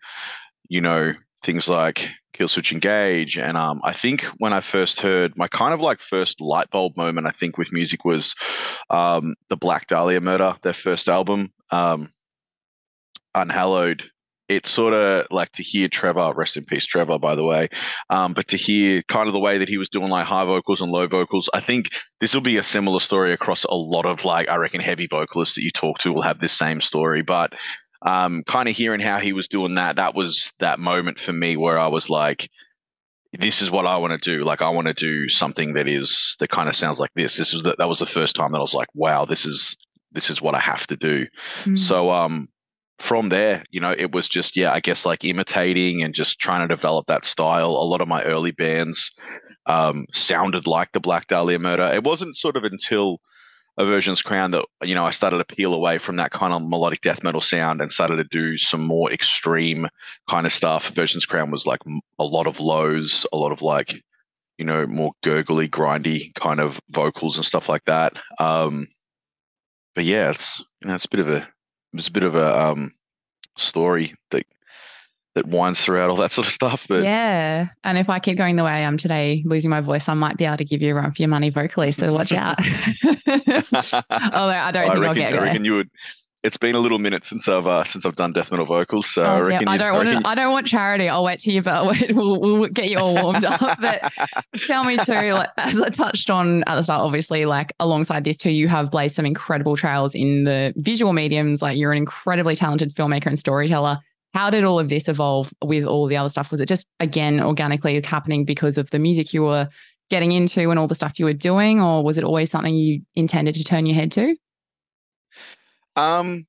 you 0.68 0.80
know, 0.80 1.12
things 1.44 1.68
like 1.68 2.10
Killswitch 2.40 2.72
Engage. 2.72 3.36
And 3.36 3.56
um, 3.56 3.80
I 3.84 3.92
think 3.92 4.22
when 4.38 4.54
I 4.54 4.60
first 4.60 5.00
heard 5.00 5.36
my 5.36 5.46
kind 5.46 5.74
of 5.74 5.80
like 5.80 6.00
first 6.00 6.40
light 6.40 6.70
bulb 6.70 6.96
moment, 6.96 7.26
I 7.26 7.32
think 7.32 7.58
with 7.58 7.72
music 7.72 8.04
was 8.04 8.34
um, 8.88 9.34
the 9.50 9.56
Black 9.56 9.86
Dahlia 9.86 10.20
Murder, 10.20 10.56
their 10.62 10.72
first 10.72 11.08
album, 11.08 11.52
um, 11.70 12.08
Unhallowed. 13.34 14.04
It's 14.48 14.70
sort 14.70 14.94
of 14.94 15.26
like 15.30 15.52
to 15.52 15.62
hear 15.62 15.86
Trevor, 15.86 16.32
rest 16.34 16.56
in 16.56 16.64
peace, 16.64 16.84
Trevor, 16.84 17.20
by 17.20 17.36
the 17.36 17.44
way, 17.44 17.68
um, 18.08 18.32
but 18.32 18.48
to 18.48 18.56
hear 18.56 19.00
kind 19.02 19.28
of 19.28 19.32
the 19.32 19.38
way 19.38 19.58
that 19.58 19.68
he 19.68 19.78
was 19.78 19.88
doing 19.88 20.08
like 20.08 20.26
high 20.26 20.44
vocals 20.44 20.80
and 20.80 20.90
low 20.90 21.06
vocals, 21.06 21.48
I 21.54 21.60
think 21.60 21.90
this 22.18 22.34
will 22.34 22.40
be 22.40 22.56
a 22.56 22.62
similar 22.64 22.98
story 22.98 23.32
across 23.32 23.62
a 23.62 23.76
lot 23.76 24.06
of 24.06 24.24
like, 24.24 24.48
I 24.48 24.56
reckon 24.56 24.80
heavy 24.80 25.06
vocalists 25.06 25.54
that 25.54 25.62
you 25.62 25.70
talk 25.70 25.98
to 25.98 26.12
will 26.12 26.22
have 26.22 26.40
this 26.40 26.52
same 26.52 26.80
story. 26.80 27.22
But 27.22 27.54
um, 28.02 28.42
kind 28.44 28.68
of 28.68 28.76
hearing 28.76 29.00
how 29.00 29.18
he 29.18 29.32
was 29.32 29.48
doing 29.48 29.74
that, 29.74 29.96
that 29.96 30.14
was 30.14 30.52
that 30.58 30.78
moment 30.78 31.18
for 31.18 31.32
me 31.32 31.56
where 31.56 31.78
I 31.78 31.88
was 31.88 32.08
like, 32.08 32.50
this 33.32 33.62
is 33.62 33.70
what 33.70 33.86
I 33.86 33.96
want 33.96 34.12
to 34.12 34.18
do. 34.18 34.44
Like, 34.44 34.62
I 34.62 34.70
want 34.70 34.88
to 34.88 34.94
do 34.94 35.28
something 35.28 35.74
that 35.74 35.86
is 35.86 36.36
that 36.40 36.50
kind 36.50 36.68
of 36.68 36.74
sounds 36.74 36.98
like 36.98 37.12
this. 37.14 37.36
This 37.36 37.52
was 37.52 37.62
the, 37.62 37.76
that 37.78 37.88
was 37.88 38.00
the 38.00 38.06
first 38.06 38.34
time 38.34 38.52
that 38.52 38.58
I 38.58 38.62
was 38.62 38.74
like, 38.74 38.88
wow, 38.94 39.24
this 39.24 39.46
is 39.46 39.76
this 40.12 40.30
is 40.30 40.42
what 40.42 40.54
I 40.54 40.60
have 40.60 40.86
to 40.88 40.96
do. 40.96 41.26
Mm. 41.64 41.78
So, 41.78 42.10
um, 42.10 42.48
from 42.98 43.28
there, 43.28 43.64
you 43.70 43.80
know, 43.80 43.94
it 43.96 44.12
was 44.12 44.28
just 44.28 44.56
yeah, 44.56 44.72
I 44.72 44.80
guess 44.80 45.06
like 45.06 45.24
imitating 45.24 46.02
and 46.02 46.12
just 46.12 46.40
trying 46.40 46.66
to 46.66 46.74
develop 46.74 47.06
that 47.06 47.24
style. 47.24 47.70
A 47.70 47.86
lot 47.86 48.00
of 48.00 48.08
my 48.08 48.22
early 48.24 48.50
bands 48.50 49.12
um, 49.66 50.06
sounded 50.12 50.66
like 50.66 50.90
the 50.92 51.00
Black 51.00 51.28
Dahlia 51.28 51.58
Murder. 51.58 51.90
It 51.94 52.02
wasn't 52.02 52.36
sort 52.36 52.56
of 52.56 52.64
until 52.64 53.20
Aversion's 53.80 54.22
Crown 54.22 54.50
that 54.52 54.64
you 54.82 54.94
know 54.94 55.04
I 55.04 55.10
started 55.10 55.38
to 55.38 55.44
peel 55.44 55.74
away 55.74 55.98
from 55.98 56.16
that 56.16 56.30
kind 56.30 56.52
of 56.52 56.62
melodic 56.68 57.00
death 57.00 57.22
metal 57.22 57.40
sound 57.40 57.80
and 57.80 57.90
started 57.90 58.16
to 58.16 58.24
do 58.24 58.58
some 58.58 58.82
more 58.82 59.10
extreme 59.12 59.88
kind 60.28 60.46
of 60.46 60.52
stuff. 60.52 60.90
Aversion's 60.90 61.26
Crown 61.26 61.50
was 61.50 61.66
like 61.66 61.80
a 62.18 62.24
lot 62.24 62.46
of 62.46 62.60
lows, 62.60 63.26
a 63.32 63.36
lot 63.36 63.52
of 63.52 63.62
like 63.62 64.02
you 64.58 64.64
know 64.64 64.86
more 64.86 65.12
gurgly, 65.22 65.68
grindy 65.68 66.34
kind 66.34 66.60
of 66.60 66.80
vocals 66.90 67.36
and 67.36 67.44
stuff 67.44 67.68
like 67.68 67.84
that. 67.86 68.12
Um, 68.38 68.86
but 69.94 70.04
yeah, 70.04 70.30
it's 70.30 70.60
you 70.80 70.88
know 70.88 70.94
it's 70.94 71.06
a 71.06 71.10
bit 71.10 71.20
of 71.20 71.28
a 71.28 71.48
it's 71.94 72.08
a 72.08 72.12
bit 72.12 72.24
of 72.24 72.34
a 72.34 72.60
um, 72.60 72.92
story 73.56 74.14
that 74.30 74.44
that 75.40 75.48
winds 75.48 75.82
throughout 75.82 76.10
all 76.10 76.16
that 76.16 76.30
sort 76.32 76.46
of 76.46 76.52
stuff. 76.52 76.86
But 76.88 77.02
yeah, 77.02 77.68
and 77.84 77.96
if 77.98 78.08
I 78.10 78.18
keep 78.18 78.36
going 78.36 78.56
the 78.56 78.64
way 78.64 78.72
I 78.72 78.80
am 78.80 78.96
today, 78.96 79.42
losing 79.46 79.70
my 79.70 79.80
voice, 79.80 80.08
I 80.08 80.14
might 80.14 80.36
be 80.36 80.44
able 80.44 80.58
to 80.58 80.64
give 80.64 80.82
you 80.82 80.92
a 80.92 80.94
run 80.94 81.10
for 81.10 81.22
your 81.22 81.28
money 81.28 81.50
vocally. 81.50 81.92
So 81.92 82.12
watch 82.12 82.32
out. 82.32 82.58
Although 83.04 84.04
I 84.10 84.70
don't 84.72 84.90
I 84.90 84.94
think 84.94 85.00
reckon, 85.00 85.04
I'll 85.04 85.14
get 85.14 85.32
I 85.34 85.42
reckon 85.42 85.64
you 85.64 85.74
would. 85.76 85.90
It's 86.42 86.56
been 86.56 86.74
a 86.74 86.78
little 86.80 86.98
minute 86.98 87.26
since 87.26 87.46
I've 87.48 87.66
uh, 87.66 87.84
since 87.84 88.06
I've 88.06 88.16
done 88.16 88.32
death 88.32 88.50
metal 88.50 88.64
vocals, 88.64 89.06
so 89.06 89.24
I 89.24 89.36
Oh, 89.36 89.40
reckon 89.42 89.58
damn. 89.60 89.68
I 89.68 89.76
don't 89.76 89.92
want 89.92 90.06
reckon 90.08 90.22
to, 90.22 90.28
I 90.28 90.34
don't 90.34 90.52
want 90.52 90.66
charity. 90.66 91.06
I'll 91.08 91.22
wait 91.24 91.38
till 91.38 91.52
you, 91.52 91.60
but 91.62 91.94
we'll, 92.14 92.40
we'll 92.40 92.68
get 92.70 92.88
you 92.88 92.96
all 92.98 93.14
warmed 93.14 93.44
up. 93.44 93.78
But 93.78 94.10
tell 94.66 94.84
me 94.84 94.96
too, 94.96 95.12
like, 95.34 95.50
as 95.58 95.78
I 95.80 95.90
touched 95.90 96.30
on 96.30 96.64
at 96.64 96.76
the 96.76 96.82
start, 96.82 97.02
obviously, 97.02 97.44
like 97.44 97.74
alongside 97.78 98.24
this 98.24 98.38
too, 98.38 98.50
you 98.50 98.68
have 98.68 98.90
blazed 98.90 99.16
some 99.16 99.26
incredible 99.26 99.76
trails 99.76 100.14
in 100.14 100.44
the 100.44 100.72
visual 100.76 101.12
mediums. 101.12 101.60
Like 101.60 101.76
you're 101.76 101.92
an 101.92 101.98
incredibly 101.98 102.56
talented 102.56 102.94
filmmaker 102.94 103.26
and 103.26 103.38
storyteller. 103.38 103.98
How 104.32 104.50
did 104.50 104.64
all 104.64 104.78
of 104.78 104.88
this 104.88 105.08
evolve 105.08 105.52
with 105.62 105.84
all 105.84 106.06
the 106.06 106.16
other 106.16 106.28
stuff? 106.28 106.50
Was 106.50 106.60
it 106.60 106.68
just 106.68 106.86
again 107.00 107.40
organically 107.40 108.00
happening 108.02 108.44
because 108.44 108.78
of 108.78 108.90
the 108.90 108.98
music 108.98 109.34
you 109.34 109.42
were 109.42 109.68
getting 110.08 110.32
into 110.32 110.70
and 110.70 110.78
all 110.78 110.88
the 110.88 110.94
stuff 110.94 111.18
you 111.18 111.24
were 111.24 111.32
doing, 111.32 111.80
or 111.80 112.02
was 112.02 112.18
it 112.18 112.24
always 112.24 112.50
something 112.50 112.74
you 112.74 113.02
intended 113.14 113.54
to 113.54 113.64
turn 113.64 113.86
your 113.86 113.94
head 113.94 114.12
to? 114.12 114.36
Um, 115.96 116.46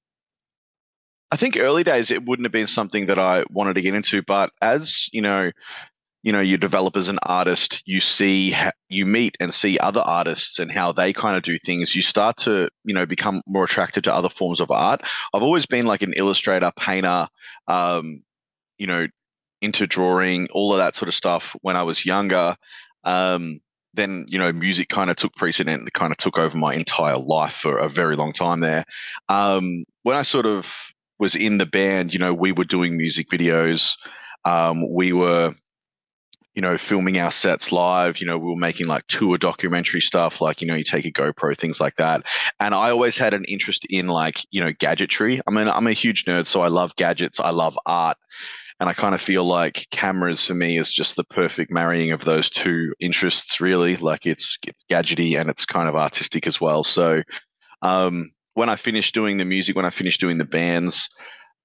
I 1.31 1.37
think 1.37 1.57
early 1.57 1.83
days 1.83 2.11
it 2.11 2.25
wouldn't 2.25 2.45
have 2.45 2.51
been 2.51 2.67
something 2.67 3.05
that 3.05 3.17
I 3.17 3.45
wanted 3.49 3.75
to 3.75 3.81
get 3.81 3.95
into, 3.95 4.21
but 4.21 4.51
as 4.61 5.07
you 5.13 5.21
know, 5.21 5.51
you 6.23 6.31
know, 6.31 6.39
you 6.39 6.57
develop 6.57 6.95
as 6.95 7.09
an 7.09 7.19
artist, 7.23 7.81
you 7.85 7.99
see, 7.99 8.55
you 8.89 9.05
meet 9.05 9.35
and 9.39 9.53
see 9.53 9.79
other 9.79 10.01
artists 10.01 10.59
and 10.59 10.71
how 10.71 10.91
they 10.91 11.13
kind 11.13 11.35
of 11.35 11.43
do 11.43 11.57
things. 11.57 11.95
You 11.95 12.01
start 12.01 12.37
to, 12.37 12.69
you 12.83 12.93
know, 12.93 13.05
become 13.05 13.41
more 13.47 13.63
attracted 13.63 14.03
to 14.03 14.13
other 14.13 14.29
forms 14.29 14.59
of 14.59 14.69
art. 14.69 15.01
I've 15.33 15.41
always 15.41 15.65
been 15.65 15.85
like 15.85 16.03
an 16.03 16.13
illustrator, 16.13 16.71
painter, 16.77 17.27
um, 17.67 18.23
you 18.77 18.87
know, 18.87 19.07
into 19.61 19.87
drawing, 19.87 20.47
all 20.51 20.71
of 20.71 20.77
that 20.77 20.95
sort 20.95 21.09
of 21.09 21.15
stuff 21.15 21.55
when 21.61 21.75
I 21.75 21.83
was 21.83 22.05
younger. 22.05 22.55
Um, 23.03 23.61
then 23.93 24.25
you 24.29 24.39
know 24.39 24.53
music 24.53 24.89
kind 24.89 25.09
of 25.09 25.17
took 25.17 25.35
precedent 25.35 25.81
and 25.81 25.93
kind 25.93 26.11
of 26.11 26.17
took 26.17 26.37
over 26.37 26.57
my 26.57 26.73
entire 26.73 27.17
life 27.17 27.53
for 27.53 27.77
a 27.77 27.89
very 27.89 28.15
long 28.15 28.31
time 28.31 28.61
there 28.61 28.85
um, 29.27 29.83
when 30.03 30.15
i 30.15 30.21
sort 30.21 30.45
of 30.45 30.73
was 31.19 31.35
in 31.35 31.57
the 31.57 31.65
band 31.65 32.13
you 32.13 32.19
know 32.19 32.33
we 32.33 32.51
were 32.51 32.63
doing 32.63 32.95
music 32.95 33.27
videos 33.29 33.97
um, 34.45 34.89
we 34.93 35.11
were 35.13 35.53
you 36.55 36.61
know 36.61 36.77
filming 36.77 37.17
our 37.17 37.31
sets 37.31 37.71
live 37.71 38.19
you 38.19 38.25
know 38.25 38.37
we 38.37 38.49
were 38.49 38.59
making 38.59 38.87
like 38.87 39.07
tour 39.07 39.37
documentary 39.37 40.01
stuff 40.01 40.41
like 40.41 40.61
you 40.61 40.67
know 40.67 40.75
you 40.75 40.83
take 40.83 41.05
a 41.05 41.11
gopro 41.11 41.57
things 41.57 41.79
like 41.79 41.95
that. 41.95 42.25
And 42.59 42.75
i 42.75 42.91
always 42.91 43.17
had 43.17 43.33
an 43.33 43.45
interest 43.45 43.85
in 43.89 44.07
like 44.07 44.45
you 44.51 44.61
know 44.61 44.71
gadgetry. 44.71 45.41
I 45.47 45.51
mean 45.51 45.67
i'm 45.67 45.87
a 45.87 45.93
huge 45.93 46.25
nerd 46.25 46.45
so 46.45 46.61
i 46.61 46.67
love 46.67 46.95
gadgets. 46.95 47.39
I 47.39 47.51
love 47.51 47.77
art. 47.85 48.17
And 48.79 48.89
I 48.89 48.93
kind 48.93 49.13
of 49.13 49.21
feel 49.21 49.43
like 49.43 49.85
cameras 49.91 50.43
for 50.43 50.55
me 50.55 50.79
is 50.79 50.91
just 50.91 51.15
the 51.15 51.23
perfect 51.23 51.69
marrying 51.71 52.13
of 52.13 52.25
those 52.25 52.49
two 52.49 52.95
interests, 52.99 53.61
really. 53.61 53.95
Like 53.95 54.25
it's 54.25 54.57
it's 54.65 54.83
gadgety 54.91 55.39
and 55.39 55.51
it's 55.51 55.67
kind 55.67 55.87
of 55.87 55.95
artistic 55.95 56.47
as 56.47 56.59
well. 56.59 56.83
So 56.83 57.21
um, 57.83 58.31
when 58.55 58.69
I 58.69 58.77
finished 58.77 59.13
doing 59.13 59.37
the 59.37 59.45
music, 59.45 59.75
when 59.75 59.85
I 59.85 59.91
finished 59.91 60.19
doing 60.19 60.39
the 60.39 60.45
bands, 60.45 61.09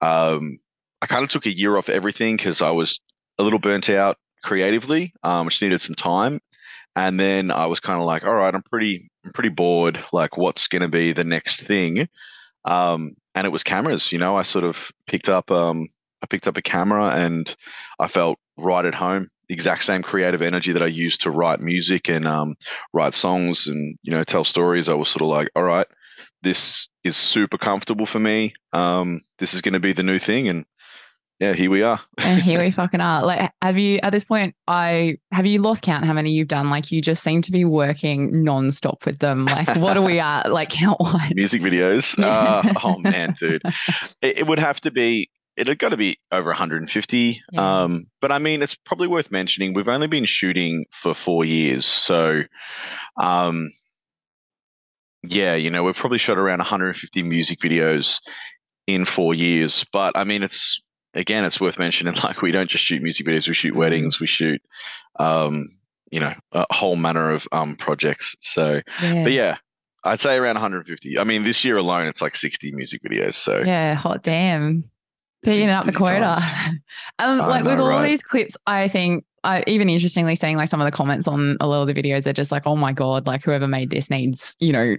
um, 0.03 0.59
I 1.01 1.07
kind 1.07 1.25
of 1.25 1.31
took 1.31 1.47
a 1.47 1.57
year 1.57 1.79
off 1.79 1.89
everything 1.89 2.37
because 2.37 2.61
I 2.61 2.71
was 2.71 3.01
a 3.39 3.43
little 3.43 3.59
burnt 3.59 3.89
out 3.89 4.19
creatively, 4.47 5.13
um, 5.23 5.45
which 5.45 5.61
needed 5.61 5.81
some 5.81 5.97
time. 5.97 6.41
And 6.95 7.21
then 7.21 7.51
I 7.51 7.67
was 7.67 7.81
kind 7.81 8.01
of 8.01 8.07
like, 8.07 8.25
all 8.25 8.35
right, 8.35 8.55
I'm 8.55 8.63
pretty 8.63 9.11
I'm 9.25 9.33
pretty 9.33 9.51
bored. 9.51 10.03
Like, 10.13 10.39
what's 10.39 10.69
going 10.69 10.83
to 10.83 10.89
be 10.89 11.13
the 11.13 11.25
next 11.25 11.63
thing? 11.63 12.09
Um, 12.65 13.17
and 13.35 13.47
it 13.47 13.51
was 13.51 13.63
cameras. 13.63 14.13
You 14.13 14.19
know, 14.19 14.37
I 14.37 14.43
sort 14.43 14.65
of 14.65 14.91
picked 15.07 15.29
up 15.29 15.51
um, 15.51 15.89
I 16.23 16.27
picked 16.27 16.47
up 16.47 16.57
a 16.57 16.63
camera 16.63 17.09
and 17.09 17.55
I 17.99 18.09
felt 18.09 18.39
right 18.57 18.85
at 18.85 18.95
home. 18.95 19.29
The 19.49 19.55
exact 19.55 19.85
same 19.85 20.03
creative 20.03 20.43
energy 20.43 20.73
that 20.73 20.83
I 20.83 20.87
used 20.87 21.21
to 21.23 21.31
write 21.31 21.61
music 21.61 22.09
and 22.09 22.27
um, 22.27 22.57
write 22.93 23.15
songs 23.15 23.67
and 23.67 23.99
you 24.03 24.13
know 24.13 24.25
tell 24.25 24.45
stories. 24.45 24.89
I 24.89 24.95
was 24.95 25.09
sort 25.09 25.23
of 25.23 25.29
like, 25.29 25.51
all 25.55 25.65
right, 25.65 25.87
this 26.43 26.89
is 27.05 27.17
super 27.17 27.59
comfortable 27.59 28.07
for 28.07 28.19
me. 28.19 28.55
Um, 28.73 29.21
this 29.39 29.55
is 29.55 29.61
going 29.61 29.75
to 29.75 29.81
be 29.81 29.93
the 29.93 30.03
new 30.03 30.19
thing, 30.19 30.49
and 30.49 30.65
yeah, 31.39 31.53
here 31.53 31.71
we 31.71 31.83
are. 31.83 32.01
and 32.19 32.41
here 32.41 32.63
we 32.63 32.71
fucking 32.73 33.01
are. 33.01 33.25
Like, 33.25 33.53
have 33.61 33.77
you 33.77 33.99
at 34.03 34.11
this 34.11 34.25
point? 34.25 34.55
I 34.67 35.19
have 35.33 35.47
you 35.47 35.61
lost 35.61 35.83
count 35.83 36.05
how 36.05 36.13
many 36.13 36.31
you've 36.31 36.49
done? 36.49 36.71
Like, 36.71 36.91
you 36.91 37.03
just 37.03 37.23
seem 37.23 37.43
to 37.43 37.53
be 37.53 37.65
working 37.65 38.33
nonstop 38.33 39.05
with 39.05 39.19
them. 39.19 39.45
Like, 39.45 39.77
what 39.77 39.97
are 39.97 40.03
we 40.03 40.21
at? 40.21 40.47
Like, 40.57 40.71
count 40.71 40.99
wise? 41.01 41.33
Music 41.35 41.61
videos. 41.61 42.17
Yeah. 42.17 42.27
Uh, 42.27 42.73
oh 42.83 42.99
man, 42.99 43.35
dude, 43.39 43.61
it, 44.23 44.39
it 44.39 44.47
would 44.47 44.59
have 44.59 44.81
to 44.83 44.91
be. 44.91 45.29
It'd 45.57 45.79
got 45.79 45.91
to 45.91 45.97
be 45.97 46.19
over 46.33 46.49
150. 46.49 47.43
Yeah. 47.53 47.83
Um, 47.83 48.07
but 48.21 48.33
I 48.33 48.39
mean, 48.39 48.63
it's 48.63 48.75
probably 48.75 49.07
worth 49.07 49.31
mentioning. 49.31 49.75
We've 49.75 49.89
only 49.89 50.07
been 50.07 50.25
shooting 50.25 50.87
for 50.91 51.15
four 51.15 51.45
years, 51.45 51.85
so 51.85 52.43
um, 53.21 53.71
yeah, 55.23 55.55
you 55.55 55.71
know, 55.71 55.83
we've 55.83 55.97
probably 55.97 56.19
shot 56.19 56.39
around 56.39 56.59
150 56.59 57.23
music 57.23 57.59
videos 57.59 58.21
in 58.87 59.05
four 59.05 59.35
years. 59.35 59.85
But 59.93 60.17
I 60.17 60.25
mean, 60.25 60.43
it's 60.43 60.81
again, 61.17 61.45
it's 61.45 61.61
worth 61.61 61.79
mentioning. 61.79 62.15
Like, 62.23 62.43
we 62.43 62.53
don't 62.53 62.71
just 62.71 62.85
shoot 62.85 63.03
music 63.03 63.27
videos; 63.27 63.49
we 63.49 63.55
shoot 63.55 63.75
weddings, 63.75 64.21
we 64.21 64.27
shoot, 64.27 64.61
um, 65.19 65.67
you 66.11 66.21
know, 66.21 66.33
a 66.53 66.67
whole 66.73 66.97
manner 66.97 67.31
of 67.31 67.47
um, 67.53 67.77
projects. 67.77 68.35
So, 68.41 68.81
Yeah. 69.03 69.23
but 69.25 69.33
yeah, 69.33 69.57
I'd 70.05 70.21
say 70.21 70.37
around 70.37 70.55
150. 70.55 71.19
I 71.19 71.25
mean, 71.25 71.43
this 71.43 71.65
year 71.65 71.77
alone, 71.77 72.07
it's 72.07 72.23
like 72.23 72.37
60 72.37 72.73
music 72.73 73.03
videos. 73.03 73.35
So 73.35 73.63
Yeah, 73.65 73.95
hot 73.95 74.23
damn. 74.23 74.85
Picking 75.43 75.69
up 75.69 75.87
the 75.87 75.93
quota. 75.93 76.37
times. 76.39 76.79
um, 77.19 77.39
like 77.39 77.65
with 77.65 77.79
know, 77.79 77.85
all 77.85 77.91
right? 77.91 78.09
these 78.09 78.23
clips, 78.23 78.57
I 78.67 78.89
think 78.89 79.25
I 79.45 79.63
even 79.67 79.89
interestingly 79.89 80.35
seeing 80.35 80.57
like 80.57 80.69
some 80.69 80.81
of 80.81 80.87
the 80.87 80.91
comments 80.97 81.29
on 81.29 81.57
a 81.61 81.67
lot 81.67 81.83
of 81.89 81.95
the 81.95 82.01
videos, 82.01 82.25
they're 82.25 82.33
just 82.33 82.51
like, 82.51 82.67
oh 82.67 82.75
my 82.77 82.93
God, 82.93 83.27
like 83.27 83.45
whoever 83.45 83.69
made 83.69 83.91
this 83.91 84.11
needs, 84.11 84.57
you 84.59 84.73
know, 84.73 84.97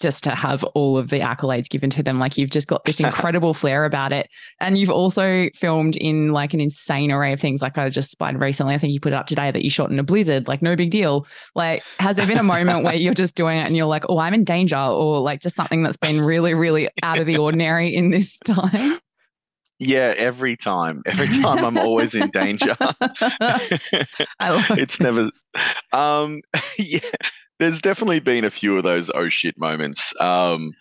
just 0.00 0.24
to 0.24 0.30
have 0.30 0.64
all 0.74 0.98
of 0.98 1.10
the 1.10 1.20
accolades 1.20 1.68
given 1.68 1.90
to 1.90 2.02
them. 2.02 2.18
Like 2.18 2.36
you've 2.36 2.50
just 2.50 2.66
got 2.66 2.84
this 2.84 3.00
incredible 3.00 3.54
flair 3.54 3.84
about 3.84 4.12
it. 4.12 4.28
And 4.60 4.76
you've 4.76 4.90
also 4.90 5.48
filmed 5.54 5.96
in 5.96 6.32
like 6.32 6.54
an 6.54 6.60
insane 6.60 7.10
array 7.10 7.32
of 7.32 7.40
things. 7.40 7.62
Like 7.62 7.78
I 7.78 7.88
just 7.88 8.10
spied 8.10 8.38
recently, 8.40 8.74
I 8.74 8.78
think 8.78 8.92
you 8.92 9.00
put 9.00 9.12
it 9.12 9.16
up 9.16 9.26
today 9.26 9.50
that 9.50 9.62
you 9.62 9.70
shot 9.70 9.90
in 9.90 9.98
a 9.98 10.02
blizzard, 10.02 10.48
like 10.48 10.62
no 10.62 10.76
big 10.76 10.90
deal. 10.90 11.26
Like, 11.54 11.82
has 11.98 12.16
there 12.16 12.26
been 12.26 12.38
a 12.38 12.42
moment 12.42 12.84
where 12.84 12.94
you're 12.94 13.14
just 13.14 13.34
doing 13.34 13.58
it 13.58 13.66
and 13.66 13.76
you're 13.76 13.86
like, 13.86 14.04
oh, 14.08 14.18
I'm 14.18 14.34
in 14.34 14.44
danger, 14.44 14.76
or 14.76 15.20
like 15.20 15.40
just 15.40 15.56
something 15.56 15.82
that's 15.82 15.96
been 15.96 16.20
really, 16.20 16.54
really 16.54 16.88
out 17.02 17.18
of 17.18 17.26
the 17.26 17.36
ordinary 17.36 17.94
in 17.94 18.10
this 18.10 18.38
time? 18.44 19.00
Yeah, 19.80 20.14
every 20.16 20.56
time. 20.56 21.02
Every 21.04 21.26
time 21.26 21.64
I'm 21.64 21.76
always 21.76 22.14
in 22.14 22.30
danger. 22.30 22.76
I 22.80 24.06
love 24.40 24.78
it's 24.78 25.00
never 25.00 25.28
um 25.92 26.40
yeah 26.78 27.00
there's 27.58 27.80
definitely 27.80 28.20
been 28.20 28.44
a 28.44 28.50
few 28.50 28.76
of 28.76 28.84
those 28.84 29.10
oh 29.14 29.28
shit 29.28 29.58
moments. 29.58 30.12
Um 30.20 30.72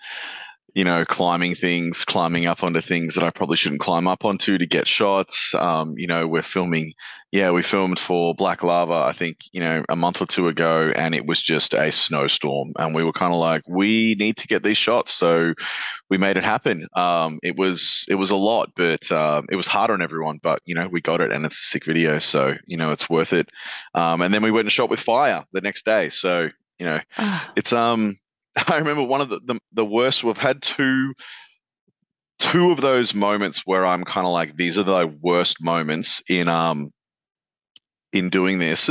you 0.76 0.84
know 0.84 1.06
climbing 1.06 1.54
things 1.54 2.04
climbing 2.04 2.48
up 2.48 2.64
onto 2.64 2.82
things 2.82 3.14
that 3.14 3.24
i 3.24 3.30
probably 3.30 3.56
shouldn't 3.56 3.80
climb 3.80 4.08
up 4.08 4.26
onto 4.26 4.58
to 4.58 4.66
get 4.66 4.88
shots. 4.88 5.54
Um 5.54 5.94
you 5.98 6.08
know 6.08 6.28
we're 6.28 6.42
filming 6.42 6.94
yeah 7.32 7.52
we 7.52 7.62
filmed 7.62 8.00
for 8.00 8.36
black 8.36 8.64
lava 8.64 8.94
i 8.94 9.12
think 9.12 9.38
you 9.52 9.60
know 9.60 9.84
a 9.90 9.96
month 9.96 10.22
or 10.22 10.26
two 10.26 10.48
ago 10.48 10.92
and 10.96 11.16
it 11.16 11.26
was 11.28 11.42
just 11.42 11.74
a 11.76 11.92
snowstorm. 11.92 12.72
And 12.80 12.96
we 12.96 13.04
were 13.04 13.14
kind 13.14 13.34
of 13.34 13.40
like 13.40 13.62
we 13.68 14.16
need 14.16 14.38
to 14.38 14.48
get 14.48 14.64
these 14.64 14.78
shots. 14.78 15.14
So 15.14 15.54
we 16.10 16.18
made 16.18 16.38
it 16.38 16.44
happen. 16.44 16.88
Um 16.96 17.40
it 17.44 17.56
was 17.56 18.06
it 18.10 18.16
was 18.16 18.32
a 18.32 18.36
lot 18.36 18.72
but 18.76 19.12
um 19.12 19.46
it 19.52 19.56
was 19.56 19.68
hard 19.68 19.92
on 19.92 20.02
everyone 20.02 20.40
but 20.42 20.60
you 20.66 20.74
know 20.74 20.88
we 20.88 21.02
got 21.02 21.22
it 21.22 21.32
and 21.32 21.46
it's 21.46 21.60
a 21.60 21.70
sick 21.70 21.86
video 21.86 22.18
so 22.18 22.56
you 22.66 22.78
know 22.78 22.90
it's 22.92 23.10
worth 23.10 23.34
it. 23.34 23.50
Um, 23.96 24.22
and 24.22 24.34
then 24.34 24.42
we 24.42 24.52
went 24.52 24.66
and 24.66 24.72
shot 24.72 24.90
with 24.90 25.00
fire 25.00 25.46
the 25.52 25.62
next 25.62 25.86
day. 25.86 26.10
So, 26.10 26.50
you 26.84 26.90
know, 26.90 27.00
Ah, 27.18 27.52
it's 27.56 27.72
um 27.72 28.16
I 28.68 28.78
remember 28.78 29.04
one 29.04 29.22
of 29.22 29.30
the 29.30 29.40
the, 29.46 29.60
the 29.72 29.86
worst 29.86 30.24
we've 30.24 30.38
had 30.38 30.62
two 30.62 31.14
two 32.40 32.72
of 32.72 32.82
those 32.82 33.16
moments 33.16 33.62
where 33.66 33.86
I'm 33.86 34.04
kind 34.04 34.28
of 34.28 34.34
like, 34.34 34.58
these 34.58 34.78
are 34.78 34.84
the 34.84 35.08
worst 35.22 35.58
moments 35.62 36.22
in 36.28 36.48
um 36.50 36.90
in 38.12 38.30
doing 38.30 38.60
this. 38.60 38.90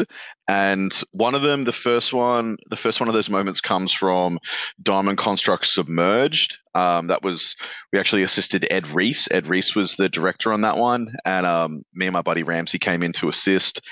And 0.48 0.92
one 1.12 1.34
of 1.34 1.42
them, 1.42 1.64
the 1.64 1.72
first 1.72 2.12
one, 2.12 2.56
the 2.70 2.76
first 2.76 2.98
one 2.98 3.08
of 3.08 3.14
those 3.14 3.30
moments 3.30 3.60
comes 3.60 3.92
from 3.92 4.38
Diamond 4.82 5.18
Construct 5.18 5.66
Submerged. 5.66 6.56
Um, 6.74 7.06
that 7.06 7.22
was 7.22 7.54
we 7.92 8.00
actually 8.00 8.22
assisted 8.22 8.66
Ed 8.70 8.88
Reese. 8.88 9.28
Ed 9.30 9.46
Reese 9.46 9.76
was 9.76 9.96
the 9.96 10.08
director 10.08 10.52
on 10.52 10.62
that 10.62 10.78
one, 10.78 11.14
and 11.24 11.46
um, 11.46 11.82
me 11.94 12.06
and 12.06 12.14
my 12.14 12.22
buddy 12.22 12.42
Ramsey 12.42 12.78
came 12.78 13.02
in 13.02 13.12
to 13.14 13.28
assist. 13.28 13.82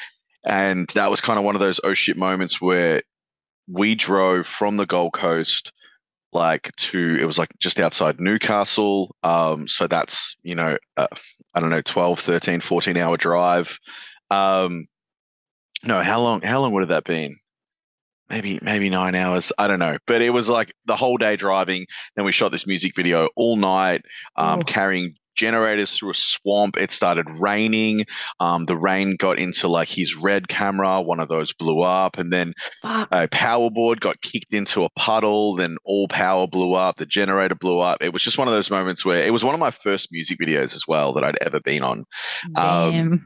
And 0.45 0.88
that 0.95 1.11
was 1.11 1.21
kind 1.21 1.38
of 1.38 1.45
one 1.45 1.54
of 1.54 1.61
those 1.61 1.80
oh 1.85 1.92
shit 1.95 2.16
moments 2.16 2.61
where 2.62 3.02
we 3.70 3.94
drove 3.94 4.46
from 4.46 4.76
the 4.76 4.86
Gold 4.86 5.12
Coast 5.12 5.72
like 6.32 6.74
to 6.76 7.18
it 7.20 7.24
was 7.24 7.38
like 7.38 7.50
just 7.58 7.80
outside 7.80 8.20
Newcastle. 8.20 9.14
Um, 9.22 9.66
so 9.66 9.86
that's 9.86 10.36
you 10.42 10.54
know 10.54 10.76
uh, 10.96 11.08
I 11.54 11.60
don't 11.60 11.70
know 11.70 11.82
12, 11.82 12.20
13, 12.20 12.60
14 12.60 12.96
hour 12.96 13.16
drive. 13.16 13.78
Um, 14.30 14.86
no, 15.84 16.02
how 16.02 16.20
long? 16.20 16.42
How 16.42 16.60
long 16.60 16.72
would 16.72 16.82
have 16.82 16.90
that 16.90 17.04
been? 17.04 17.36
Maybe 18.28 18.60
maybe 18.62 18.90
nine 18.90 19.14
hours. 19.14 19.52
I 19.58 19.66
don't 19.66 19.80
know, 19.80 19.96
but 20.06 20.22
it 20.22 20.30
was 20.30 20.48
like 20.48 20.72
the 20.84 20.96
whole 20.96 21.16
day 21.16 21.36
driving. 21.36 21.86
Then 22.14 22.24
we 22.24 22.32
shot 22.32 22.52
this 22.52 22.66
music 22.66 22.94
video 22.94 23.28
all 23.34 23.56
night, 23.56 24.02
um, 24.36 24.62
carrying 24.62 25.16
generators 25.40 25.97
through 25.97 26.11
a 26.11 26.14
swamp. 26.14 26.76
It 26.76 26.90
started 26.90 27.26
raining. 27.40 28.04
Um, 28.40 28.66
the 28.66 28.76
rain 28.76 29.16
got 29.16 29.38
into 29.38 29.68
like 29.68 29.88
his 29.88 30.14
red 30.14 30.49
camera. 30.49 31.00
One 31.00 31.18
of 31.18 31.28
those 31.28 31.54
blew 31.54 31.80
up, 31.80 32.18
and 32.18 32.30
then 32.30 32.52
Fuck. 32.82 33.09
a 33.11 33.26
power 33.28 33.70
board 33.70 34.02
got 34.02 34.20
kicked 34.20 34.52
into 34.52 34.85
a 34.85 34.90
puddle. 34.90 35.56
Then 35.56 35.78
all 35.85 36.09
power 36.09 36.47
blew 36.47 36.75
up. 36.75 36.97
The 36.97 37.06
generator 37.06 37.54
blew 37.54 37.80
up. 37.80 38.02
It 38.02 38.12
was 38.12 38.23
just 38.23 38.37
one 38.37 38.49
of 38.49 38.54
those 38.54 38.70
moments 38.70 39.02
where 39.02 39.25
it 39.25 39.32
was 39.32 39.42
one 39.42 39.54
of 39.54 39.61
my 39.61 39.70
first 39.70 40.12
music 40.12 40.38
videos 40.38 40.75
as 40.75 40.85
well 40.87 41.14
that 41.14 41.25
I'd 41.25 41.38
ever 41.40 41.61
been 41.61 41.82
on. 41.82 42.04
Um, 42.56 43.23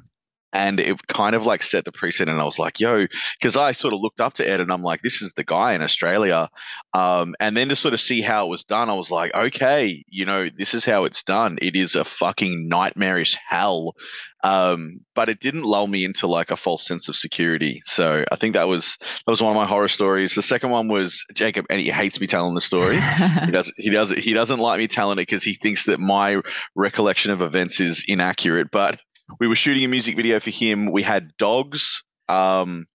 and 0.55 0.79
it 0.79 1.05
kind 1.09 1.35
of 1.35 1.45
like 1.45 1.65
set 1.65 1.85
the 1.85 1.93
precedent. 1.93 2.31
And 2.31 2.41
I 2.41 2.45
was 2.45 2.61
like, 2.61 2.79
yo, 2.79 3.07
because 3.39 3.57
I 3.57 3.73
sort 3.73 3.93
of 3.93 4.01
looked 4.01 4.21
up 4.21 4.35
to 4.35 4.49
Ed 4.49 4.61
and 4.61 4.73
I'm 4.73 4.83
like, 4.83 5.03
this 5.03 5.21
is 5.21 5.33
the 5.35 5.43
guy 5.43 5.73
in 5.75 5.83
Australia. 5.83 6.49
Um, 6.95 7.35
and 7.41 7.57
then 7.57 7.69
to 7.71 7.77
sort 7.77 7.93
of 7.93 8.01
see 8.01 8.23
how 8.23 8.47
it 8.47 8.51
was 8.51 8.63
done, 8.63 8.89
I 8.89 8.95
was 8.95 9.11
like, 9.11 9.35
okay, 9.35 10.05
you 10.09 10.25
know, 10.25 10.49
this 10.49 10.73
is 10.73 10.85
how 10.85 11.05
it's 11.05 11.25
done. 11.25 11.59
It 11.61 11.75
is 11.75 11.97
a 11.97 12.05
fucking 12.05 12.69
nightmarish 12.69 13.37
hell. 13.47 13.97
Um, 14.45 15.01
but 15.15 15.29
it 15.29 15.41
didn't 15.41 15.65
lull 15.65 15.89
me 15.89 16.05
into 16.05 16.29
like 16.29 16.51
a 16.51 16.57
false 16.57 16.87
sense 16.87 17.09
of 17.09 17.17
security. 17.17 17.81
So 17.85 18.25
I 18.31 18.37
think 18.37 18.55
that 18.55 18.69
was 18.69 18.97
that 19.01 19.31
was 19.31 19.43
one 19.43 19.51
of 19.51 19.57
my 19.57 19.65
horror 19.67 19.89
stories. 19.89 20.35
The 20.35 20.43
second 20.43 20.71
one 20.71 20.87
was 20.87 21.25
Jacob, 21.33 21.65
and 21.71 21.81
he 21.81 21.91
hates 21.91 22.21
me 22.21 22.27
telling 22.27 22.55
the 22.55 22.61
story. 22.61 23.01
he 23.47 23.51
does 23.51 23.73
he 23.79 23.89
does 23.89 24.11
he 24.11 24.35
doesn't 24.35 24.59
like 24.59 24.79
me 24.79 24.87
telling 24.87 25.19
it 25.19 25.23
because 25.23 25.43
he 25.43 25.55
thinks 25.55 25.87
that 25.87 25.99
my 25.99 26.43
recollection 26.75 27.33
of 27.33 27.41
events 27.41 27.81
is 27.81 28.05
inaccurate. 28.07 28.71
But 28.71 29.01
we 29.41 29.49
were 29.49 29.57
shooting 29.57 29.85
a 29.85 29.89
music 29.89 30.17
video 30.17 30.41
for 30.41 30.51
him. 30.51 30.91
We 30.91 31.03
had 31.03 31.37
dogs, 31.37 32.03
um, 32.29 32.87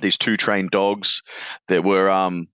these 0.00 0.18
two 0.18 0.36
trained 0.36 0.70
dogs 0.70 1.22
that 1.68 1.84
were 1.84 2.10
um, 2.10 2.46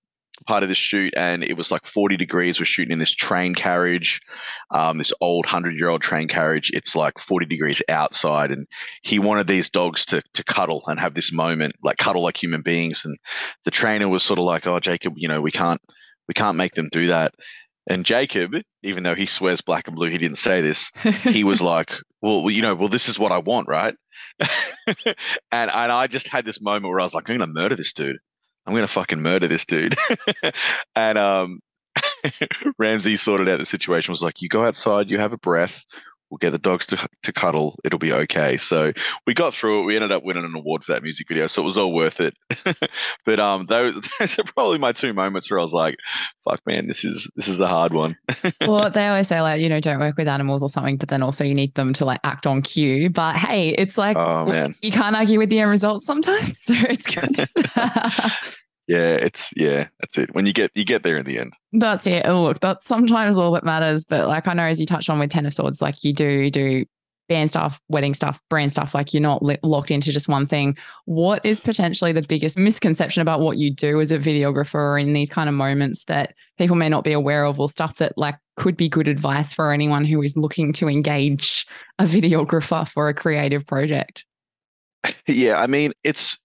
part 0.46 0.62
of 0.62 0.68
the 0.68 0.74
shoot, 0.74 1.12
and 1.16 1.42
it 1.42 1.56
was 1.56 1.70
like 1.70 1.86
40 1.86 2.16
degrees. 2.16 2.58
We're 2.58 2.66
shooting 2.66 2.92
in 2.92 2.98
this 2.98 3.14
train 3.14 3.54
carriage, 3.54 4.20
um, 4.70 4.98
this 4.98 5.12
old 5.20 5.46
100 5.46 5.74
year 5.74 5.88
old 5.88 6.02
train 6.02 6.28
carriage. 6.28 6.70
It's 6.72 6.94
like 6.94 7.18
40 7.18 7.46
degrees 7.46 7.82
outside, 7.88 8.50
and 8.50 8.66
he 9.02 9.18
wanted 9.18 9.46
these 9.46 9.70
dogs 9.70 10.04
to, 10.06 10.22
to 10.34 10.44
cuddle 10.44 10.82
and 10.86 10.98
have 11.00 11.14
this 11.14 11.32
moment, 11.32 11.74
like 11.82 11.98
cuddle 11.98 12.22
like 12.22 12.42
human 12.42 12.62
beings. 12.62 13.04
And 13.04 13.18
the 13.64 13.70
trainer 13.70 14.08
was 14.08 14.22
sort 14.22 14.38
of 14.38 14.44
like, 14.44 14.66
Oh, 14.66 14.80
Jacob, 14.80 15.14
you 15.16 15.28
know, 15.28 15.40
we 15.40 15.50
can't. 15.52 15.80
We 16.28 16.34
can't 16.34 16.56
make 16.56 16.74
them 16.74 16.88
do 16.92 17.08
that. 17.08 17.34
And 17.88 18.04
Jacob, 18.04 18.54
even 18.84 19.02
though 19.02 19.16
he 19.16 19.26
swears 19.26 19.62
black 19.62 19.88
and 19.88 19.96
blue, 19.96 20.10
he 20.10 20.18
didn't 20.18 20.38
say 20.38 20.60
this. 20.60 20.92
he 21.24 21.42
was 21.42 21.60
like, 21.60 21.96
well, 22.22 22.50
you 22.50 22.62
know, 22.62 22.74
well, 22.74 22.88
this 22.88 23.08
is 23.08 23.18
what 23.18 23.32
I 23.32 23.38
want, 23.38 23.68
right? 23.68 23.94
and 24.86 25.16
and 25.52 25.70
I 25.70 26.06
just 26.06 26.28
had 26.28 26.44
this 26.44 26.60
moment 26.60 26.90
where 26.90 27.00
I 27.00 27.04
was 27.04 27.14
like, 27.14 27.28
I'm 27.28 27.38
gonna 27.38 27.52
murder 27.52 27.76
this 27.76 27.92
dude. 27.92 28.18
I'm 28.66 28.74
gonna 28.74 28.86
fucking 28.86 29.22
murder 29.22 29.48
this 29.48 29.64
dude. 29.64 29.96
and 30.94 31.18
um, 31.18 31.60
Ramsey 32.78 33.16
sorted 33.16 33.48
out 33.48 33.58
the 33.58 33.66
situation. 33.66 34.12
Was 34.12 34.22
like, 34.22 34.42
you 34.42 34.48
go 34.48 34.64
outside, 34.64 35.10
you 35.10 35.18
have 35.18 35.32
a 35.32 35.38
breath, 35.38 35.84
we'll 36.30 36.38
get 36.38 36.50
the 36.50 36.58
dogs 36.58 36.86
to, 36.86 37.08
to 37.22 37.32
cuddle. 37.32 37.78
It'll 37.84 37.98
be 37.98 38.12
okay. 38.12 38.56
So 38.56 38.92
we 39.26 39.34
got 39.34 39.52
through 39.52 39.82
it. 39.82 39.86
We 39.86 39.96
ended 39.96 40.12
up 40.12 40.22
winning 40.22 40.44
an 40.44 40.54
award 40.54 40.84
for 40.84 40.92
that 40.92 41.02
music 41.02 41.28
video. 41.28 41.46
So 41.46 41.62
it 41.62 41.64
was 41.64 41.76
all 41.76 41.92
worth 41.92 42.20
it. 42.20 42.36
but 43.24 43.40
um, 43.40 43.66
those, 43.66 44.00
those 44.18 44.38
are 44.38 44.44
probably 44.44 44.78
my 44.78 44.92
two 44.92 45.12
moments 45.12 45.50
where 45.50 45.58
I 45.58 45.62
was 45.62 45.72
like, 45.72 45.96
fuck, 46.44 46.60
man, 46.66 46.86
this 46.86 47.04
is, 47.04 47.28
this 47.36 47.48
is 47.48 47.56
the 47.56 47.68
hard 47.68 47.92
one. 47.92 48.16
well, 48.60 48.90
they 48.90 49.06
always 49.08 49.28
say 49.28 49.40
like, 49.40 49.60
you 49.60 49.68
know, 49.68 49.80
don't 49.80 49.98
work 49.98 50.16
with 50.16 50.28
animals 50.28 50.62
or 50.62 50.68
something, 50.68 50.96
but 50.96 51.08
then 51.08 51.22
also 51.22 51.44
you 51.44 51.54
need 51.54 51.74
them 51.74 51.92
to 51.94 52.04
like 52.04 52.20
act 52.24 52.46
on 52.46 52.62
cue. 52.62 53.10
But 53.10 53.36
hey, 53.36 53.70
it's 53.70 53.98
like, 53.98 54.16
oh, 54.16 54.46
man. 54.46 54.74
you 54.82 54.92
can't 54.92 55.16
argue 55.16 55.38
with 55.38 55.50
the 55.50 55.60
end 55.60 55.70
results 55.70 56.06
sometimes. 56.06 56.58
So 56.62 56.74
it's 56.76 57.06
good 57.12 57.48
yeah, 58.90 59.12
it's 59.12 59.52
yeah, 59.54 59.86
that's 60.00 60.18
it. 60.18 60.34
When 60.34 60.46
you 60.46 60.52
get 60.52 60.72
you 60.74 60.84
get 60.84 61.04
there 61.04 61.16
in 61.16 61.24
the 61.24 61.38
end. 61.38 61.54
That's 61.72 62.08
it. 62.08 62.26
Oh, 62.26 62.42
look, 62.42 62.58
that's 62.58 62.84
sometimes 62.84 63.38
all 63.38 63.52
that 63.52 63.62
matters. 63.62 64.02
But 64.02 64.26
like 64.26 64.48
I 64.48 64.52
know, 64.52 64.64
as 64.64 64.80
you 64.80 64.86
touched 64.86 65.08
on 65.08 65.20
with 65.20 65.30
Ten 65.30 65.46
of 65.46 65.54
Swords, 65.54 65.80
like 65.80 66.02
you 66.02 66.12
do 66.12 66.50
do 66.50 66.84
band 67.28 67.50
stuff, 67.50 67.80
wedding 67.88 68.14
stuff, 68.14 68.40
brand 68.50 68.72
stuff. 68.72 68.92
Like 68.92 69.14
you're 69.14 69.20
not 69.20 69.44
li- 69.44 69.60
locked 69.62 69.92
into 69.92 70.10
just 70.10 70.26
one 70.26 70.44
thing. 70.44 70.76
What 71.04 71.46
is 71.46 71.60
potentially 71.60 72.10
the 72.10 72.22
biggest 72.22 72.58
misconception 72.58 73.22
about 73.22 73.38
what 73.38 73.58
you 73.58 73.72
do 73.72 74.00
as 74.00 74.10
a 74.10 74.18
videographer 74.18 75.00
in 75.00 75.12
these 75.12 75.30
kind 75.30 75.48
of 75.48 75.54
moments 75.54 76.02
that 76.06 76.34
people 76.58 76.74
may 76.74 76.88
not 76.88 77.04
be 77.04 77.12
aware 77.12 77.44
of, 77.44 77.60
or 77.60 77.68
stuff 77.68 77.98
that 77.98 78.18
like 78.18 78.34
could 78.56 78.76
be 78.76 78.88
good 78.88 79.06
advice 79.06 79.52
for 79.52 79.72
anyone 79.72 80.04
who 80.04 80.20
is 80.20 80.36
looking 80.36 80.72
to 80.72 80.88
engage 80.88 81.64
a 82.00 82.04
videographer 82.06 82.88
for 82.88 83.08
a 83.08 83.14
creative 83.14 83.64
project? 83.64 84.24
Yeah, 85.28 85.60
I 85.60 85.68
mean, 85.68 85.92
it's 86.02 86.38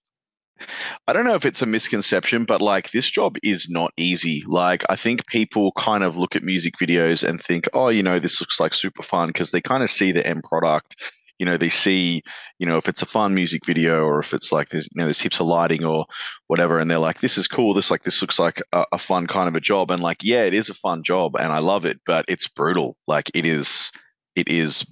I 1.06 1.12
don't 1.12 1.24
know 1.24 1.34
if 1.34 1.44
it's 1.44 1.62
a 1.62 1.66
misconception, 1.66 2.44
but 2.44 2.60
like 2.60 2.90
this 2.90 3.10
job 3.10 3.36
is 3.42 3.68
not 3.68 3.92
easy. 3.96 4.42
Like, 4.46 4.84
I 4.88 4.96
think 4.96 5.26
people 5.26 5.72
kind 5.72 6.02
of 6.02 6.16
look 6.16 6.34
at 6.34 6.42
music 6.42 6.74
videos 6.80 7.26
and 7.26 7.40
think, 7.40 7.68
oh, 7.74 7.88
you 7.88 8.02
know, 8.02 8.18
this 8.18 8.40
looks 8.40 8.58
like 8.58 8.74
super 8.74 9.02
fun 9.02 9.28
because 9.28 9.50
they 9.50 9.60
kind 9.60 9.82
of 9.82 9.90
see 9.90 10.12
the 10.12 10.26
end 10.26 10.42
product. 10.44 10.96
You 11.38 11.44
know, 11.44 11.58
they 11.58 11.68
see, 11.68 12.22
you 12.58 12.66
know, 12.66 12.78
if 12.78 12.88
it's 12.88 13.02
a 13.02 13.06
fun 13.06 13.34
music 13.34 13.66
video 13.66 14.02
or 14.04 14.18
if 14.18 14.32
it's 14.32 14.52
like 14.52 14.70
there's, 14.70 14.84
you 14.84 14.98
know, 14.98 15.04
there's 15.04 15.20
heaps 15.20 15.38
of 15.38 15.46
lighting 15.46 15.84
or 15.84 16.06
whatever, 16.46 16.78
and 16.78 16.90
they're 16.90 16.98
like, 16.98 17.20
this 17.20 17.36
is 17.36 17.46
cool. 17.46 17.74
This 17.74 17.90
like 17.90 18.04
this 18.04 18.22
looks 18.22 18.38
like 18.38 18.62
a, 18.72 18.86
a 18.92 18.98
fun 18.98 19.26
kind 19.26 19.46
of 19.46 19.54
a 19.54 19.60
job, 19.60 19.90
and 19.90 20.02
like, 20.02 20.22
yeah, 20.22 20.44
it 20.44 20.54
is 20.54 20.70
a 20.70 20.74
fun 20.74 21.02
job, 21.02 21.36
and 21.36 21.52
I 21.52 21.58
love 21.58 21.84
it, 21.84 22.00
but 22.06 22.24
it's 22.26 22.48
brutal. 22.48 22.96
Like, 23.06 23.30
it 23.34 23.44
is, 23.44 23.92
it 24.34 24.48
is 24.48 24.86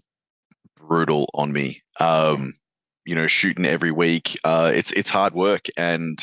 brutal 0.77 1.31
on 1.33 1.50
me. 1.50 1.83
Um, 1.98 2.53
you 3.05 3.14
know 3.14 3.27
shooting 3.27 3.67
every 3.67 3.90
week. 3.90 4.38
Uh, 4.45 4.73
it's 4.75 4.93
it's 4.93 5.11
hard 5.11 5.35
work, 5.35 5.67
and 5.77 6.19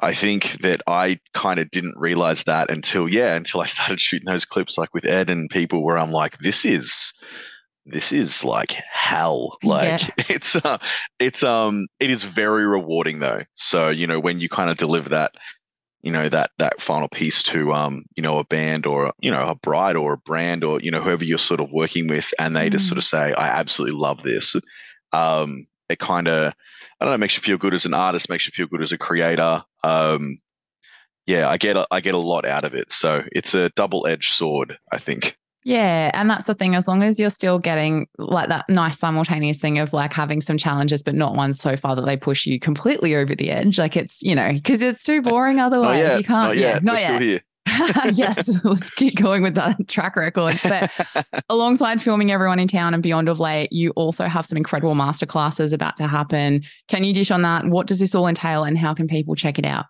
I 0.00 0.12
think 0.12 0.60
that 0.62 0.82
I 0.86 1.18
kind 1.32 1.58
of 1.58 1.70
didn't 1.70 1.98
realize 1.98 2.44
that 2.44 2.70
until 2.70 3.08
yeah, 3.08 3.34
until 3.36 3.60
I 3.60 3.66
started 3.74 4.00
shooting 4.00 4.26
those 4.26 4.44
clips 4.44 4.76
like 4.78 4.92
with 4.92 5.04
Ed 5.04 5.30
and 5.30 5.48
people 5.50 5.82
where 5.82 5.98
I'm 5.98 6.12
like, 6.12 6.38
this 6.38 6.64
is 6.64 7.12
this 7.86 8.12
is 8.12 8.44
like 8.44 8.72
hell. 8.92 9.56
Like 9.62 10.02
yeah. 10.02 10.08
it's 10.28 10.56
uh, 10.56 10.78
it's 11.18 11.42
um 11.42 11.86
it 12.00 12.10
is 12.10 12.24
very 12.24 12.66
rewarding 12.66 13.20
though. 13.20 13.40
So 13.54 13.88
you 13.88 14.06
know 14.06 14.20
when 14.20 14.40
you 14.40 14.48
kind 14.48 14.70
of 14.70 14.76
deliver 14.76 15.08
that 15.10 15.32
you 16.04 16.12
know 16.12 16.28
that 16.28 16.50
that 16.58 16.82
final 16.82 17.08
piece 17.08 17.42
to 17.42 17.72
um 17.72 18.04
you 18.14 18.22
know 18.22 18.38
a 18.38 18.44
band 18.44 18.84
or 18.84 19.12
you 19.20 19.30
know 19.30 19.48
a 19.48 19.54
bride 19.54 19.96
or 19.96 20.12
a 20.12 20.18
brand 20.18 20.62
or 20.62 20.78
you 20.80 20.90
know 20.90 21.00
whoever 21.00 21.24
you're 21.24 21.38
sort 21.38 21.60
of 21.60 21.72
working 21.72 22.08
with 22.08 22.32
and 22.38 22.54
they 22.54 22.68
mm. 22.68 22.72
just 22.72 22.88
sort 22.88 22.98
of 22.98 23.04
say 23.04 23.32
i 23.32 23.48
absolutely 23.48 23.98
love 23.98 24.22
this 24.22 24.54
um 25.14 25.66
it 25.88 25.98
kind 25.98 26.28
of 26.28 26.54
I 27.00 27.04
don't 27.04 27.12
know 27.12 27.18
makes 27.18 27.36
you 27.36 27.42
feel 27.42 27.58
good 27.58 27.74
as 27.74 27.84
an 27.84 27.94
artist, 27.94 28.28
makes 28.28 28.46
you 28.46 28.52
feel 28.52 28.66
good 28.66 28.82
as 28.82 28.92
a 28.92 28.98
creator. 28.98 29.62
Um, 29.82 30.38
yeah, 31.26 31.48
I 31.48 31.56
get 31.56 31.76
a, 31.76 31.86
I 31.90 32.00
get 32.00 32.14
a 32.14 32.18
lot 32.18 32.44
out 32.44 32.64
of 32.64 32.74
it. 32.74 32.90
So 32.92 33.24
it's 33.32 33.54
a 33.54 33.70
double 33.70 34.06
edged 34.06 34.32
sword, 34.34 34.78
I 34.92 34.98
think. 34.98 35.36
Yeah, 35.64 36.10
and 36.12 36.28
that's 36.28 36.46
the 36.46 36.54
thing. 36.54 36.74
As 36.74 36.86
long 36.86 37.02
as 37.02 37.18
you're 37.18 37.30
still 37.30 37.58
getting 37.58 38.06
like 38.18 38.48
that 38.48 38.66
nice 38.68 38.98
simultaneous 38.98 39.58
thing 39.58 39.78
of 39.78 39.94
like 39.94 40.12
having 40.12 40.42
some 40.42 40.58
challenges, 40.58 41.02
but 41.02 41.14
not 41.14 41.34
ones 41.34 41.58
so 41.58 41.74
far 41.74 41.96
that 41.96 42.04
they 42.04 42.18
push 42.18 42.44
you 42.44 42.60
completely 42.60 43.16
over 43.16 43.34
the 43.34 43.50
edge. 43.50 43.78
Like 43.78 43.96
it's 43.96 44.22
you 44.22 44.34
know 44.34 44.52
because 44.52 44.82
it's 44.82 45.02
too 45.02 45.22
boring 45.22 45.58
otherwise. 45.60 46.06
Not 46.06 46.18
you 46.18 46.24
can't. 46.24 46.46
Not 46.48 46.56
yeah, 46.58 46.78
not 46.82 46.94
We're 46.96 47.22
yet. 47.22 47.42
yes, 48.12 48.50
let's 48.64 48.90
keep 48.90 49.16
going 49.16 49.42
with 49.42 49.54
that 49.54 49.88
track 49.88 50.16
record. 50.16 50.58
But 50.62 50.90
alongside 51.48 52.00
filming 52.02 52.30
everyone 52.30 52.58
in 52.58 52.68
town 52.68 52.94
and 52.94 53.02
beyond 53.02 53.28
of 53.28 53.40
late, 53.40 53.72
you 53.72 53.90
also 53.90 54.26
have 54.26 54.46
some 54.46 54.56
incredible 54.56 54.94
masterclasses 54.94 55.72
about 55.72 55.96
to 55.96 56.06
happen. 56.06 56.62
Can 56.88 57.04
you 57.04 57.14
dish 57.14 57.30
on 57.30 57.42
that? 57.42 57.66
What 57.66 57.86
does 57.86 58.00
this 58.00 58.14
all 58.14 58.26
entail 58.26 58.64
and 58.64 58.76
how 58.76 58.94
can 58.94 59.08
people 59.08 59.34
check 59.34 59.58
it 59.58 59.64
out? 59.64 59.86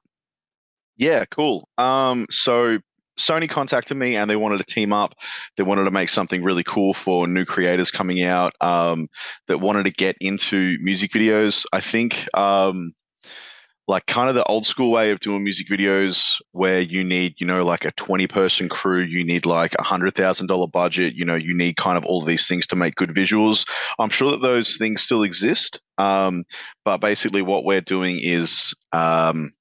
Yeah, 0.97 1.25
cool. 1.31 1.69
Um, 1.77 2.27
so 2.31 2.79
Sony 3.19 3.49
contacted 3.49 3.97
me 3.97 4.17
and 4.17 4.31
they 4.31 4.37
wanted 4.37 4.59
to 4.59 4.65
team 4.65 4.93
up. 4.93 5.15
They 5.57 5.63
wanted 5.63 5.85
to 5.85 5.91
make 5.91 6.09
something 6.09 6.43
really 6.43 6.65
cool 6.65 6.95
for 6.95 7.27
new 7.27 7.45
creators 7.45 7.91
coming 7.91 8.23
out 8.23 8.53
um, 8.61 9.09
that 9.49 9.59
wanted 9.59 9.85
to 9.85 9.91
get 9.91 10.17
into 10.21 10.77
music 10.81 11.11
videos. 11.11 11.65
I 11.73 11.81
think 11.81 12.27
um, 12.35 12.93
like 13.87 14.07
kind 14.07 14.29
of 14.29 14.35
the 14.35 14.45
old 14.45 14.65
school 14.65 14.91
way 14.91 15.11
of 15.11 15.21
doing 15.21 15.45
music 15.45 15.69
videos 15.69 16.41
where 16.53 16.81
you 16.81 17.05
need 17.05 17.35
you 17.39 17.47
know 17.47 17.65
like 17.65 17.85
a 17.85 17.93
20 17.93 18.27
person 18.27 18.69
crew 18.69 19.01
you 19.01 19.25
need 19.25 19.47
like 19.47 19.75
a 19.79 19.83
hundred 19.83 20.15
thousand 20.15 20.47
dollar 20.47 20.67
budget 20.67 21.15
you 21.15 21.25
know 21.25 21.35
you 21.35 21.57
need 21.57 21.77
kind 21.77 21.99
of 21.99 22.05
all 22.07 22.21
of 22.21 22.27
these 22.27 22.47
things 22.47 22.67
to 22.67 22.77
make 22.77 22.95
good 22.95 23.11
visuals 23.11 23.69
i'm 23.99 24.11
sure 24.11 24.31
that 24.31 24.41
those 24.41 24.77
things 24.77 25.03
still 25.03 25.23
exist 25.23 25.81
um, 25.97 26.45
but 26.85 26.99
basically 26.99 27.43
what 27.43 27.65
we're 27.65 27.81
doing 27.81 28.19
is 28.21 28.75
um, 28.93 29.53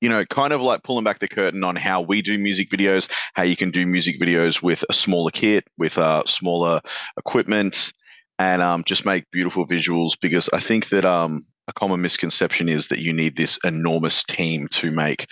you 0.00 0.08
know, 0.08 0.24
kind 0.26 0.52
of 0.52 0.60
like 0.60 0.82
pulling 0.82 1.04
back 1.04 1.18
the 1.18 1.28
curtain 1.28 1.64
on 1.64 1.74
how 1.74 2.00
we 2.00 2.22
do 2.22 2.38
music 2.38 2.70
videos, 2.70 3.10
how 3.34 3.42
you 3.42 3.56
can 3.56 3.70
do 3.70 3.86
music 3.86 4.20
videos 4.20 4.62
with 4.62 4.84
a 4.90 4.92
smaller 4.92 5.30
kit, 5.30 5.64
with 5.78 5.96
uh, 5.98 6.22
smaller 6.26 6.80
equipment, 7.18 7.92
and 8.38 8.60
um, 8.60 8.84
just 8.84 9.06
make 9.06 9.30
beautiful 9.30 9.66
visuals. 9.66 10.12
Because 10.20 10.50
I 10.52 10.60
think 10.60 10.90
that 10.90 11.04
um, 11.04 11.44
a 11.68 11.72
common 11.72 12.00
misconception 12.00 12.68
is 12.68 12.88
that 12.88 13.00
you 13.00 13.12
need 13.12 13.36
this 13.36 13.58
enormous 13.64 14.22
team 14.24 14.68
to 14.68 14.90
make 14.90 15.26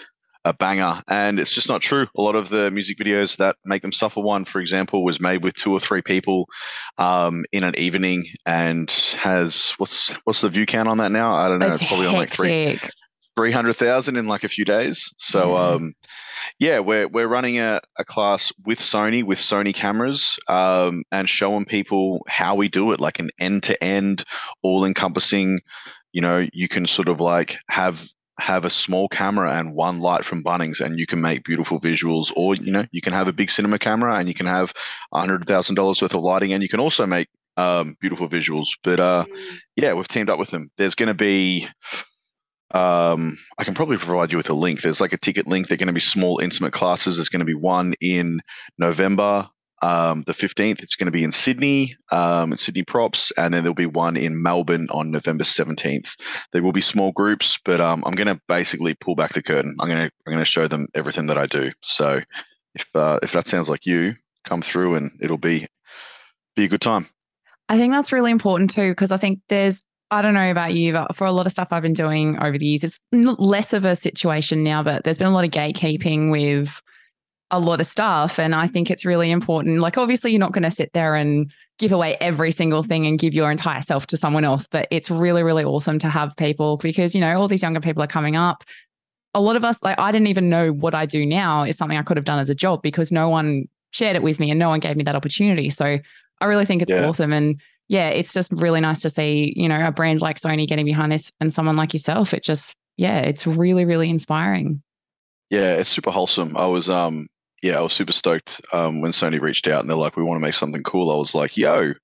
a 0.44 0.52
banger. 0.52 1.00
And 1.08 1.40
it's 1.40 1.54
just 1.54 1.68
not 1.68 1.80
true. 1.80 2.06
A 2.16 2.22
lot 2.22 2.36
of 2.36 2.50
the 2.50 2.70
music 2.70 2.98
videos 2.98 3.38
that 3.38 3.56
make 3.64 3.82
them 3.82 3.92
suffer 3.92 4.20
one, 4.20 4.44
for 4.44 4.60
example, 4.60 5.04
was 5.04 5.20
made 5.20 5.42
with 5.42 5.54
two 5.54 5.72
or 5.72 5.80
three 5.80 6.02
people 6.02 6.48
um, 6.98 7.44
in 7.52 7.64
an 7.64 7.76
evening 7.78 8.26
and 8.44 8.90
has 9.18 9.74
what's 9.78 10.10
what's 10.24 10.42
the 10.42 10.50
view 10.50 10.66
count 10.66 10.88
on 10.88 10.98
that 10.98 11.12
now? 11.12 11.34
I 11.34 11.48
don't 11.48 11.60
know. 11.60 11.68
It's, 11.68 11.80
It's, 11.80 11.88
probably 11.88 12.08
on 12.08 12.14
like 12.14 12.30
three 12.30 12.78
three 13.36 13.52
hundred 13.52 13.74
thousand 13.74 14.16
in 14.16 14.28
like 14.28 14.44
a 14.44 14.48
few 14.48 14.64
days. 14.64 15.12
So 15.18 15.54
Yeah. 15.54 15.68
um, 15.68 15.94
yeah, 16.58 16.78
we're 16.78 17.08
we're 17.08 17.26
running 17.26 17.58
a, 17.58 17.80
a 17.98 18.04
class 18.04 18.52
with 18.64 18.78
Sony 18.78 19.24
with 19.24 19.38
Sony 19.38 19.74
cameras 19.74 20.36
um, 20.48 21.04
and 21.10 21.28
showing 21.28 21.64
people 21.64 22.24
how 22.28 22.54
we 22.54 22.68
do 22.68 22.92
it, 22.92 23.00
like 23.00 23.18
an 23.18 23.30
end 23.38 23.62
to 23.64 23.82
end, 23.82 24.24
all 24.62 24.84
encompassing. 24.84 25.60
You 26.14 26.22
know, 26.22 26.48
you 26.54 26.68
can 26.68 26.86
sort 26.86 27.08
of 27.08 27.20
like 27.20 27.58
have 27.68 28.08
have 28.38 28.64
a 28.64 28.70
small 28.70 29.08
camera 29.08 29.52
and 29.52 29.74
one 29.74 30.00
light 30.00 30.24
from 30.24 30.42
Bunnings, 30.42 30.80
and 30.80 30.98
you 30.98 31.06
can 31.06 31.20
make 31.20 31.44
beautiful 31.44 31.78
visuals. 31.78 32.32
Or 32.36 32.54
you 32.54 32.72
know, 32.72 32.86
you 32.90 33.02
can 33.02 33.12
have 33.12 33.28
a 33.28 33.32
big 33.32 33.50
cinema 33.50 33.78
camera 33.78 34.16
and 34.16 34.28
you 34.28 34.34
can 34.34 34.46
have 34.46 34.72
a 35.12 35.20
hundred 35.20 35.46
thousand 35.46 35.74
dollars 35.74 36.00
worth 36.00 36.14
of 36.14 36.22
lighting, 36.22 36.52
and 36.54 36.62
you 36.62 36.68
can 36.70 36.80
also 36.80 37.04
make 37.04 37.28
um, 37.56 37.96
beautiful 38.00 38.28
visuals. 38.28 38.68
But 38.82 39.00
uh, 39.00 39.24
yeah, 39.76 39.92
we've 39.92 40.08
teamed 40.08 40.30
up 40.30 40.38
with 40.38 40.50
them. 40.50 40.70
There's 40.76 40.94
going 40.94 41.08
to 41.08 41.14
be, 41.14 41.68
um, 42.72 43.36
I 43.58 43.64
can 43.64 43.74
probably 43.74 43.96
provide 43.96 44.32
you 44.32 44.38
with 44.38 44.50
a 44.50 44.54
link. 44.54 44.80
There's 44.80 45.00
like 45.00 45.12
a 45.12 45.18
ticket 45.18 45.46
link. 45.46 45.68
They're 45.68 45.78
going 45.78 45.86
to 45.88 45.92
be 45.92 46.00
small, 46.00 46.40
intimate 46.40 46.72
classes. 46.72 47.16
There's 47.16 47.28
going 47.28 47.40
to 47.40 47.46
be 47.46 47.54
one 47.54 47.94
in 48.00 48.40
November, 48.78 49.48
um, 49.82 50.22
the 50.26 50.32
15th. 50.32 50.82
It's 50.82 50.96
going 50.96 51.06
to 51.06 51.12
be 51.12 51.24
in 51.24 51.32
Sydney, 51.32 51.96
um, 52.10 52.52
in 52.52 52.58
Sydney 52.58 52.82
Props, 52.82 53.32
and 53.36 53.52
then 53.52 53.62
there'll 53.62 53.74
be 53.74 53.86
one 53.86 54.16
in 54.16 54.42
Melbourne 54.42 54.88
on 54.90 55.10
November 55.10 55.44
17th. 55.44 56.16
There 56.52 56.62
will 56.62 56.72
be 56.72 56.80
small 56.80 57.12
groups, 57.12 57.58
but 57.64 57.80
um, 57.80 58.02
I'm 58.06 58.14
going 58.14 58.28
to 58.28 58.40
basically 58.48 58.94
pull 58.94 59.14
back 59.14 59.32
the 59.32 59.42
curtain. 59.42 59.76
I'm 59.80 59.88
going 59.88 60.08
to 60.08 60.12
I'm 60.26 60.32
going 60.32 60.38
to 60.38 60.44
show 60.44 60.68
them 60.68 60.88
everything 60.94 61.26
that 61.26 61.38
I 61.38 61.46
do. 61.46 61.72
So 61.82 62.20
if 62.74 62.86
uh, 62.94 63.18
if 63.22 63.32
that 63.32 63.46
sounds 63.46 63.68
like 63.68 63.86
you, 63.86 64.14
come 64.44 64.62
through 64.62 64.96
and 64.96 65.10
it'll 65.20 65.38
be 65.38 65.66
be 66.56 66.64
a 66.64 66.68
good 66.68 66.80
time. 66.80 67.06
I 67.68 67.78
think 67.78 67.92
that's 67.92 68.12
really 68.12 68.30
important 68.30 68.70
too, 68.70 68.90
because 68.90 69.10
I 69.10 69.16
think 69.16 69.40
there's, 69.48 69.84
I 70.10 70.22
don't 70.22 70.34
know 70.34 70.50
about 70.50 70.74
you, 70.74 70.92
but 70.92 71.16
for 71.16 71.26
a 71.26 71.32
lot 71.32 71.46
of 71.46 71.52
stuff 71.52 71.68
I've 71.70 71.82
been 71.82 71.94
doing 71.94 72.38
over 72.40 72.58
the 72.58 72.66
years, 72.66 72.84
it's 72.84 73.00
less 73.12 73.72
of 73.72 73.84
a 73.84 73.96
situation 73.96 74.62
now, 74.62 74.82
but 74.82 75.04
there's 75.04 75.18
been 75.18 75.26
a 75.26 75.32
lot 75.32 75.44
of 75.44 75.50
gatekeeping 75.50 76.30
with 76.30 76.80
a 77.54 77.58
lot 77.58 77.80
of 77.80 77.86
stuff. 77.86 78.38
And 78.38 78.54
I 78.54 78.66
think 78.66 78.90
it's 78.90 79.04
really 79.04 79.30
important. 79.30 79.80
Like, 79.80 79.96
obviously, 79.96 80.32
you're 80.32 80.40
not 80.40 80.52
going 80.52 80.64
to 80.64 80.70
sit 80.70 80.92
there 80.92 81.14
and 81.14 81.52
give 81.78 81.92
away 81.92 82.16
every 82.20 82.52
single 82.52 82.82
thing 82.82 83.06
and 83.06 83.18
give 83.18 83.34
your 83.34 83.50
entire 83.50 83.82
self 83.82 84.06
to 84.08 84.16
someone 84.16 84.44
else, 84.44 84.66
but 84.66 84.86
it's 84.90 85.10
really, 85.10 85.42
really 85.42 85.64
awesome 85.64 85.98
to 85.98 86.08
have 86.08 86.36
people 86.36 86.76
because, 86.78 87.14
you 87.14 87.20
know, 87.20 87.40
all 87.40 87.48
these 87.48 87.62
younger 87.62 87.80
people 87.80 88.02
are 88.02 88.06
coming 88.08 88.36
up. 88.36 88.62
A 89.34 89.40
lot 89.40 89.56
of 89.56 89.64
us, 89.64 89.82
like, 89.82 89.98
I 89.98 90.12
didn't 90.12 90.28
even 90.28 90.48
know 90.48 90.72
what 90.72 90.94
I 90.94 91.06
do 91.06 91.26
now 91.26 91.64
is 91.64 91.76
something 91.76 91.98
I 91.98 92.02
could 92.02 92.16
have 92.16 92.24
done 92.24 92.38
as 92.38 92.48
a 92.50 92.54
job 92.54 92.82
because 92.82 93.10
no 93.10 93.28
one 93.28 93.66
shared 93.90 94.14
it 94.14 94.22
with 94.22 94.38
me 94.38 94.50
and 94.50 94.58
no 94.58 94.68
one 94.68 94.78
gave 94.80 94.96
me 94.96 95.02
that 95.04 95.16
opportunity. 95.16 95.70
So 95.70 95.98
I 96.40 96.44
really 96.44 96.64
think 96.64 96.82
it's 96.82 96.90
Yeah. 96.90 97.06
awesome. 97.06 97.32
And 97.32 97.60
yeah, 97.88 98.08
it's 98.08 98.32
just 98.32 98.52
really 98.52 98.80
nice 98.80 99.00
to 99.00 99.10
see, 99.10 99.52
you 99.56 99.68
know, 99.68 99.84
a 99.84 99.90
brand 99.92 100.22
like 100.22 100.38
Sony 100.40 100.66
getting 100.68 100.84
behind 100.84 101.10
this 101.12 101.32
and 101.40 101.52
someone 101.52 101.76
like 101.76 101.92
yourself. 101.92 102.32
It 102.32 102.44
just, 102.44 102.76
yeah, 102.96 103.18
it's 103.20 103.46
really, 103.46 103.84
really 103.84 104.08
inspiring. 104.10 104.82
Yeah, 105.50 105.74
it's 105.74 105.90
super 105.90 106.10
wholesome. 106.10 106.56
I 106.56 106.66
was 106.66 106.88
um 106.88 107.26
yeah, 107.64 107.78
I 107.78 107.80
was 107.80 107.94
super 107.94 108.12
stoked 108.12 108.60
um 108.74 109.00
when 109.00 109.12
Sony 109.12 109.40
reached 109.40 109.66
out 109.66 109.80
and 109.80 109.88
they're 109.88 109.96
like, 109.96 110.18
we 110.18 110.22
want 110.22 110.36
to 110.36 110.46
make 110.46 110.52
something 110.52 110.82
cool. 110.82 111.10
I 111.10 111.16
was 111.16 111.34
like, 111.34 111.56
yo, 111.56 111.94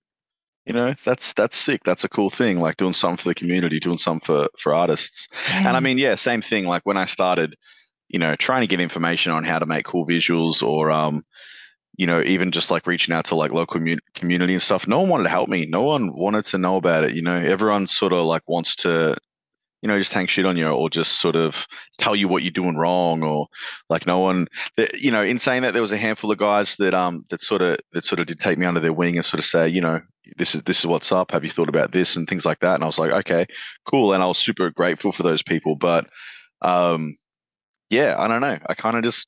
you 0.65 0.73
know, 0.73 0.95
that's 1.05 1.35
that's 1.35 1.55
sick. 1.55 1.83
That's 1.85 2.03
a 2.03 2.09
cool 2.09 2.31
thing. 2.31 2.61
Like 2.61 2.79
doing 2.79 2.95
something 2.95 3.19
for 3.19 3.29
the 3.29 3.35
community, 3.35 3.79
doing 3.79 3.99
something 3.99 4.25
for 4.25 4.49
for 4.59 4.75
artists. 4.75 5.29
And 5.51 5.77
I 5.77 5.81
mean, 5.81 5.99
yeah, 5.99 6.15
same 6.15 6.41
thing. 6.41 6.65
Like 6.65 6.83
when 6.85 6.97
I 6.97 7.05
started, 7.05 7.57
you 8.09 8.19
know, 8.19 8.37
trying 8.37 8.63
to 8.63 8.67
get 8.67 8.81
information 8.81 9.33
on 9.33 9.45
how 9.45 9.59
to 9.59 9.67
make 9.67 9.85
cool 9.85 10.07
visuals 10.07 10.63
or 10.63 10.91
um 10.91 11.23
you 11.99 12.07
know, 12.07 12.23
even 12.23 12.53
just 12.53 12.71
like 12.71 12.87
reaching 12.87 13.15
out 13.15 13.27
to 13.27 13.35
like 13.35 13.53
local 13.53 13.79
commu- 13.79 13.99
community 14.15 14.55
and 14.55 14.63
stuff. 14.63 14.89
No 14.89 15.01
one 15.01 15.11
wanted 15.11 15.25
to 15.25 15.29
help 15.29 15.51
me. 15.51 15.67
No 15.67 15.83
one 15.83 16.17
wanted 16.17 16.47
to 16.47 16.57
know 16.59 16.77
about 16.77 17.05
it. 17.05 17.15
You 17.15 17.21
know, 17.21 17.37
everyone 17.37 17.87
sort 17.87 18.15
of 18.15 18.25
like 18.25 18.43
wants 18.49 18.77
to, 18.77 19.19
you 19.83 19.89
know, 19.89 19.99
just 19.99 20.13
hang 20.13 20.27
shit 20.27 20.47
on 20.47 20.57
you 20.57 20.67
or 20.69 20.91
just 20.91 21.21
sort 21.21 21.37
of 21.37 21.67
tell 21.99 22.15
you 22.15 22.29
what 22.29 22.43
you're 22.43 22.51
doing 22.51 22.77
wrong 22.77 23.23
or 23.23 23.47
like 23.89 24.07
no 24.07 24.19
one. 24.19 24.47
You 24.95 25.11
know, 25.11 25.23
in 25.23 25.39
saying 25.39 25.63
that, 25.63 25.73
there 25.73 25.83
was 25.83 25.93
a 25.93 25.97
handful 25.97 26.31
of 26.31 26.39
guys 26.39 26.77
that 26.77 26.95
um 26.95 27.25
that 27.31 27.43
sort 27.43 27.63
of 27.63 27.79
that 27.93 28.05
sort 28.05 28.21
of 28.21 28.27
did 28.27 28.39
take 28.39 28.59
me 28.59 28.67
under 28.67 28.81
their 28.81 28.93
wing 28.93 29.17
and 29.17 29.25
sort 29.25 29.39
of 29.39 29.45
say, 29.45 29.69
you 29.69 29.81
know, 29.81 30.01
this 30.37 30.55
is 30.55 30.63
this 30.63 30.81
is 30.81 30.87
what's 30.87 31.13
up. 31.13 31.31
Have 31.33 31.45
you 31.45 31.51
thought 31.51 31.69
about 31.69 31.93
this 31.93 32.17
and 32.17 32.29
things 32.29 32.45
like 32.45 32.61
that? 32.61 32.75
And 32.75 32.83
I 32.83 32.87
was 32.87 32.99
like, 32.99 33.11
okay, 33.13 33.47
cool. 33.87 34.13
And 34.13 34.23
I 34.23 34.27
was 34.27 34.39
super 34.39 34.71
grateful 34.71 35.13
for 35.13 35.23
those 35.23 35.43
people. 35.43 35.77
But 35.77 36.09
um, 36.63 37.17
yeah, 37.91 38.17
I 38.19 38.29
don't 38.29 38.41
know. 38.43 38.59
I 38.67 38.75
kind 38.75 38.97
of 38.97 39.03
just 39.03 39.27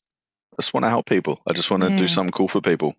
just 0.60 0.74
want 0.74 0.84
to 0.84 0.90
help 0.90 1.06
people. 1.06 1.40
I 1.48 1.52
just 1.54 1.70
want 1.70 1.82
to 1.82 1.90
Yeah. 1.90 1.96
do 1.96 2.08
something 2.08 2.32
cool 2.32 2.48
for 2.48 2.60
people. 2.60 2.94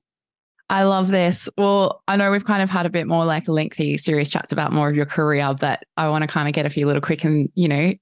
I 0.73 0.85
love 0.85 1.09
this. 1.09 1.47
Well, 1.55 2.01
I 2.07 2.17
know 2.17 2.31
we've 2.31 2.43
kind 2.43 2.63
of 2.63 2.69
had 2.69 2.87
a 2.87 2.89
bit 2.89 3.05
more 3.05 3.25
like 3.25 3.47
lengthy, 3.47 3.95
serious 3.95 4.31
chats 4.31 4.51
about 4.51 4.73
more 4.73 4.89
of 4.89 4.95
your 4.95 5.05
career, 5.05 5.53
but 5.59 5.83
I 5.97 6.09
want 6.09 6.23
to 6.23 6.27
kind 6.27 6.47
of 6.47 6.55
get 6.55 6.65
a 6.65 6.69
few 6.71 6.87
little 6.87 6.99
quick 6.99 7.23
and, 7.23 7.47
you 7.53 7.67
know, 7.67 7.93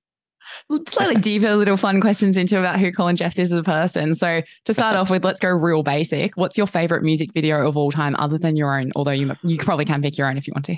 slightly 0.87 1.15
deeper 1.21 1.53
little 1.53 1.75
fun 1.75 1.99
questions 1.99 2.37
into 2.37 2.57
about 2.57 2.79
who 2.79 2.93
Colin 2.93 3.17
Jeffs 3.17 3.37
is 3.37 3.51
as 3.51 3.57
a 3.57 3.63
person. 3.63 4.15
So 4.15 4.41
to 4.63 4.73
start 4.73 4.95
off 4.95 5.09
with, 5.09 5.25
let's 5.25 5.41
go 5.41 5.49
real 5.49 5.83
basic. 5.83 6.37
What's 6.37 6.57
your 6.57 6.65
favorite 6.65 7.03
music 7.03 7.33
video 7.33 7.67
of 7.67 7.75
all 7.75 7.91
time 7.91 8.15
other 8.17 8.37
than 8.37 8.55
your 8.55 8.79
own? 8.79 8.93
Although 8.95 9.11
you 9.11 9.35
you 9.43 9.57
probably 9.57 9.83
can 9.83 10.01
pick 10.01 10.17
your 10.17 10.29
own 10.29 10.37
if 10.37 10.47
you 10.47 10.53
want 10.55 10.63
to. 10.67 10.77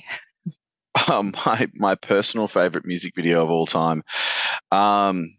Um, 1.13 1.32
my 1.45 1.67
my 1.75 1.93
personal 1.93 2.47
favorite 2.47 2.88
music 2.88 3.13
video 3.15 3.43
of 3.43 3.51
all 3.51 3.67
time. 3.67 4.01
Um, 4.71 5.32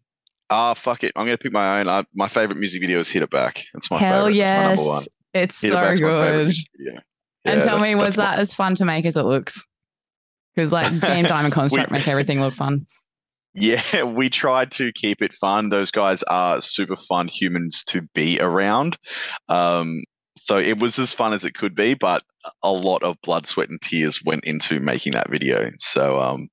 ah, 0.51 0.75
fuck 0.75 1.03
it. 1.03 1.11
I'm 1.17 1.27
gonna 1.27 1.37
pick 1.37 1.53
my 1.53 1.81
own. 1.81 1.89
Uh, 1.89 2.05
my 2.15 2.29
favorite 2.29 2.59
music 2.59 2.81
video 2.81 3.01
is 3.01 3.09
"Hit 3.09 3.25
It 3.25 3.31
Back." 3.31 3.65
It's 3.75 3.91
my 3.91 3.99
Hell 3.99 4.27
favorite. 4.27 4.39
It's 4.39 4.49
my 4.49 4.55
yes. 4.55 4.77
number 4.79 4.89
one. 4.89 5.05
It's 5.35 5.61
Hit 5.61 5.69
It 5.69 5.73
so 5.73 5.81
Back's 5.81 6.01
my 6.01 6.09
favorite 6.09 6.31
good. 6.33 6.45
music 6.47 6.67
video. 6.79 7.01
and 7.45 7.63
tell 7.63 7.79
me, 7.81 7.95
was 7.95 8.05
that's 8.05 8.17
my- 8.17 8.25
that 8.25 8.39
as 8.39 8.55
fun 8.55 8.75
to 8.77 8.85
make 8.85 9.05
as 9.05 9.17
it 9.17 9.25
looks? 9.25 9.63
Because 10.55 10.73
like 10.73 11.01
Damn 11.01 11.25
Diamond 11.25 11.53
Construct 11.53 11.91
We- 11.91 11.99
make 11.99 12.09
everything 12.09 12.41
look 12.41 12.55
fun. 12.55 12.87
Yeah, 13.55 14.03
we 14.05 14.31
tried 14.31 14.71
to 14.73 14.93
keep 14.93 15.23
it 15.23 15.35
fun. 15.35 15.71
Those 15.71 15.91
guys 15.91 16.23
are 16.25 16.61
super 16.61 16.97
fun 16.97 17.29
humans 17.29 17.85
to 17.85 18.03
be 18.15 18.41
around. 18.41 18.97
Um, 19.49 20.03
so 20.37 20.59
it 20.59 20.81
was 20.81 20.99
as 20.99 21.13
fun 21.13 21.33
as 21.33 21.45
it 21.45 21.55
could 21.55 21.75
be, 21.75 21.95
but 21.95 22.23
a 22.63 22.73
lot 22.73 23.03
of 23.05 23.17
blood, 23.23 23.47
sweat, 23.47 23.71
and 23.71 23.81
tears 23.81 24.23
went 24.25 24.45
into 24.45 24.81
making 24.81 25.13
that 25.13 25.31
video. 25.31 25.71
So, 25.79 26.21
um, 26.21 26.49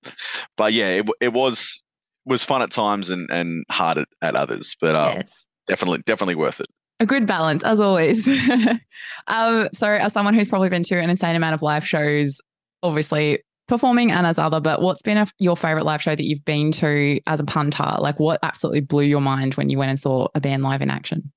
but 0.56 0.74
yeah, 0.74 0.90
it, 0.90 1.10
it 1.20 1.34
was 1.34 1.82
was 2.26 2.44
fun 2.44 2.62
at 2.62 2.70
times 2.70 3.10
and 3.10 3.28
and 3.32 3.66
hard 3.72 3.98
at, 3.98 4.08
at 4.22 4.36
others, 4.36 4.76
but 4.80 4.96
uh, 4.96 5.14
yes. 5.16 5.48
definitely 5.68 6.04
definitely 6.06 6.36
worth 6.36 6.60
it. 6.60 6.68
A 7.02 7.06
good 7.06 7.26
balance, 7.26 7.64
as 7.64 7.80
always. 7.80 8.28
um, 9.28 9.70
so, 9.74 9.88
as 9.88 10.14
someone 10.14 10.36
who's 10.36 10.48
probably 10.48 10.70
been 10.70 10.84
to 10.84 11.00
an 11.00 11.10
insane 11.10 11.36
amount 11.36 11.56
of 11.56 11.64
live 11.64 11.86
shows, 11.86 12.40
obviously 12.84 13.40
performing 13.68 14.12
and 14.12 14.28
as 14.28 14.38
other, 14.38 14.60
but 14.60 14.84
what's 14.84 15.02
been 15.02 15.18
a, 15.18 15.26
your 15.40 15.58
favorite 15.58 15.84
live 15.84 16.00
show 16.00 16.16
that 16.16 16.24
you've 16.24 16.46
been 16.46 16.72
to 16.74 17.20
as 17.26 17.40
a 17.40 17.44
punter? 17.44 17.96
Like, 17.98 18.20
what 18.20 18.40
absolutely 18.44 18.82
blew 18.82 19.02
your 19.04 19.20
mind 19.20 19.56
when 19.56 19.72
you 19.72 19.80
went 19.80 19.90
and 19.90 20.00
saw 20.00 20.28
a 20.36 20.40
band 20.40 20.62
live 20.62 20.84
in 20.84 20.92
action? 20.92 21.32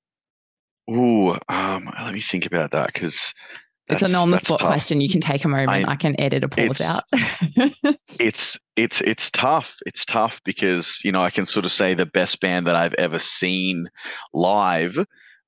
Ooh, 0.90 1.30
um, 1.48 1.88
let 2.02 2.12
me 2.12 2.20
think 2.20 2.44
about 2.44 2.72
that 2.72 2.92
because 2.92 3.32
It's 3.88 4.02
an 4.02 4.14
on 4.14 4.28
the 4.28 4.40
spot 4.40 4.60
question. 4.60 5.00
You 5.00 5.08
can 5.08 5.22
take 5.22 5.46
a 5.46 5.48
moment. 5.48 5.70
I, 5.70 5.92
I- 5.92 5.96
can 5.96 6.14
edit 6.20 6.44
a 6.44 6.48
pause 6.48 6.78
it's- 6.78 6.82
out. 6.82 7.04
it's 8.20 8.60
it's 8.76 9.00
it's 9.00 9.30
tough. 9.30 9.76
It's 9.86 10.04
tough 10.04 10.42
because 10.44 11.00
you 11.02 11.10
know 11.10 11.22
I 11.22 11.30
can 11.30 11.46
sort 11.46 11.64
of 11.64 11.72
say 11.72 11.94
the 11.94 12.04
best 12.04 12.40
band 12.40 12.66
that 12.66 12.76
I've 12.76 12.94
ever 12.94 13.18
seen 13.18 13.86
live. 14.34 14.98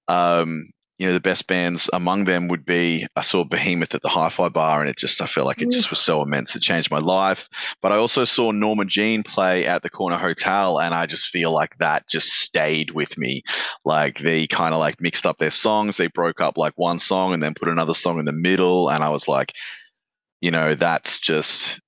Um, 0.09 0.71
you 0.99 1.07
know, 1.07 1.12
the 1.12 1.21
best 1.21 1.47
bands 1.47 1.90
among 1.92 2.25
them 2.25 2.49
would 2.49 2.64
be 2.64 3.07
I 3.16 3.21
saw 3.21 3.45
Behemoth 3.45 3.95
at 3.95 4.01
the 4.01 4.09
Hi-Fi 4.09 4.49
Bar, 4.49 4.81
and 4.81 4.88
it 4.88 4.97
just 4.97 5.21
I 5.21 5.27
felt 5.27 5.47
like 5.47 5.61
it 5.61 5.71
just 5.71 5.90
was 5.90 6.01
so 6.01 6.23
immense. 6.23 6.57
It 6.57 6.62
changed 6.62 6.90
my 6.90 7.01
life. 7.01 7.51
But 7.83 7.92
I 7.92 7.97
also 7.97 8.25
saw 8.25 8.51
Norma 8.51 8.87
Jean 8.87 9.23
play 9.23 9.66
at 9.66 9.83
the 9.83 9.90
Corner 9.90 10.16
Hotel, 10.16 10.81
and 10.81 10.95
I 10.95 11.05
just 11.05 11.29
feel 11.29 11.53
like 11.53 11.77
that 11.79 12.09
just 12.09 12.29
stayed 12.29 12.92
with 12.92 13.19
me. 13.19 13.42
Like 13.85 14.21
they 14.21 14.47
kind 14.47 14.73
of 14.73 14.81
like 14.81 14.99
mixed 14.99 15.27
up 15.27 15.37
their 15.37 15.51
songs. 15.51 15.99
They 15.99 16.07
broke 16.07 16.40
up 16.40 16.57
like 16.57 16.73
one 16.77 16.99
song 16.99 17.35
and 17.35 17.42
then 17.42 17.53
put 17.53 17.69
another 17.69 17.95
song 17.95 18.19
in 18.19 18.25
the 18.25 18.33
middle, 18.33 18.88
and 18.88 19.05
I 19.05 19.11
was 19.11 19.29
like, 19.29 19.53
you 20.40 20.51
know, 20.51 20.75
that's 20.75 21.21
just 21.21 21.79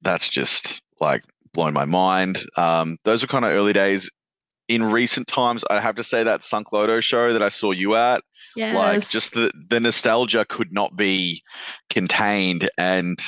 that's 0.00 0.30
just 0.30 0.80
like 0.98 1.24
blown 1.52 1.74
my 1.74 1.84
mind. 1.84 2.38
Um, 2.56 2.96
those 3.04 3.22
were 3.22 3.28
kind 3.28 3.44
of 3.44 3.52
early 3.52 3.74
days. 3.74 4.10
In 4.68 4.82
recent 4.82 5.28
times, 5.28 5.64
I 5.70 5.80
have 5.80 5.94
to 5.96 6.04
say 6.04 6.24
that 6.24 6.42
Sunk 6.42 6.72
Loto 6.72 7.00
show 7.00 7.32
that 7.32 7.42
I 7.42 7.50
saw 7.50 7.70
you 7.70 7.94
at, 7.94 8.22
yes. 8.56 8.74
like 8.74 9.08
just 9.10 9.34
the 9.34 9.52
the 9.68 9.78
nostalgia 9.78 10.44
could 10.48 10.72
not 10.72 10.96
be 10.96 11.42
contained, 11.88 12.68
and 12.76 13.18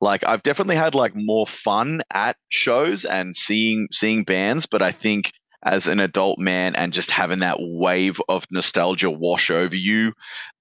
like 0.00 0.24
I've 0.26 0.42
definitely 0.42 0.76
had 0.76 0.94
like 0.94 1.12
more 1.14 1.46
fun 1.46 2.02
at 2.12 2.36
shows 2.48 3.04
and 3.04 3.36
seeing 3.36 3.88
seeing 3.92 4.24
bands, 4.24 4.66
but 4.66 4.82
I 4.82 4.90
think 4.90 5.32
as 5.62 5.86
an 5.86 6.00
adult 6.00 6.38
man 6.38 6.74
and 6.74 6.92
just 6.92 7.10
having 7.10 7.40
that 7.40 7.58
wave 7.60 8.20
of 8.28 8.46
nostalgia 8.50 9.10
wash 9.10 9.50
over 9.50 9.76
you, 9.76 10.12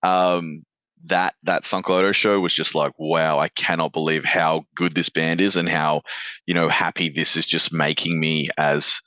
um, 0.04 0.64
that 1.06 1.36
that 1.44 1.64
Sunk 1.64 1.90
Loto 1.90 2.12
show 2.12 2.40
was 2.40 2.54
just 2.54 2.76
like, 2.76 2.92
wow, 2.98 3.40
I 3.40 3.48
cannot 3.50 3.94
believe 3.94 4.26
how 4.26 4.66
good 4.76 4.94
this 4.94 5.10
band 5.10 5.42
is 5.42 5.56
and 5.56 5.70
how, 5.70 6.02
you 6.46 6.54
know, 6.54 6.70
happy 6.70 7.10
this 7.10 7.36
is 7.36 7.46
just 7.46 7.72
making 7.72 8.20
me 8.20 8.48
as 8.58 9.00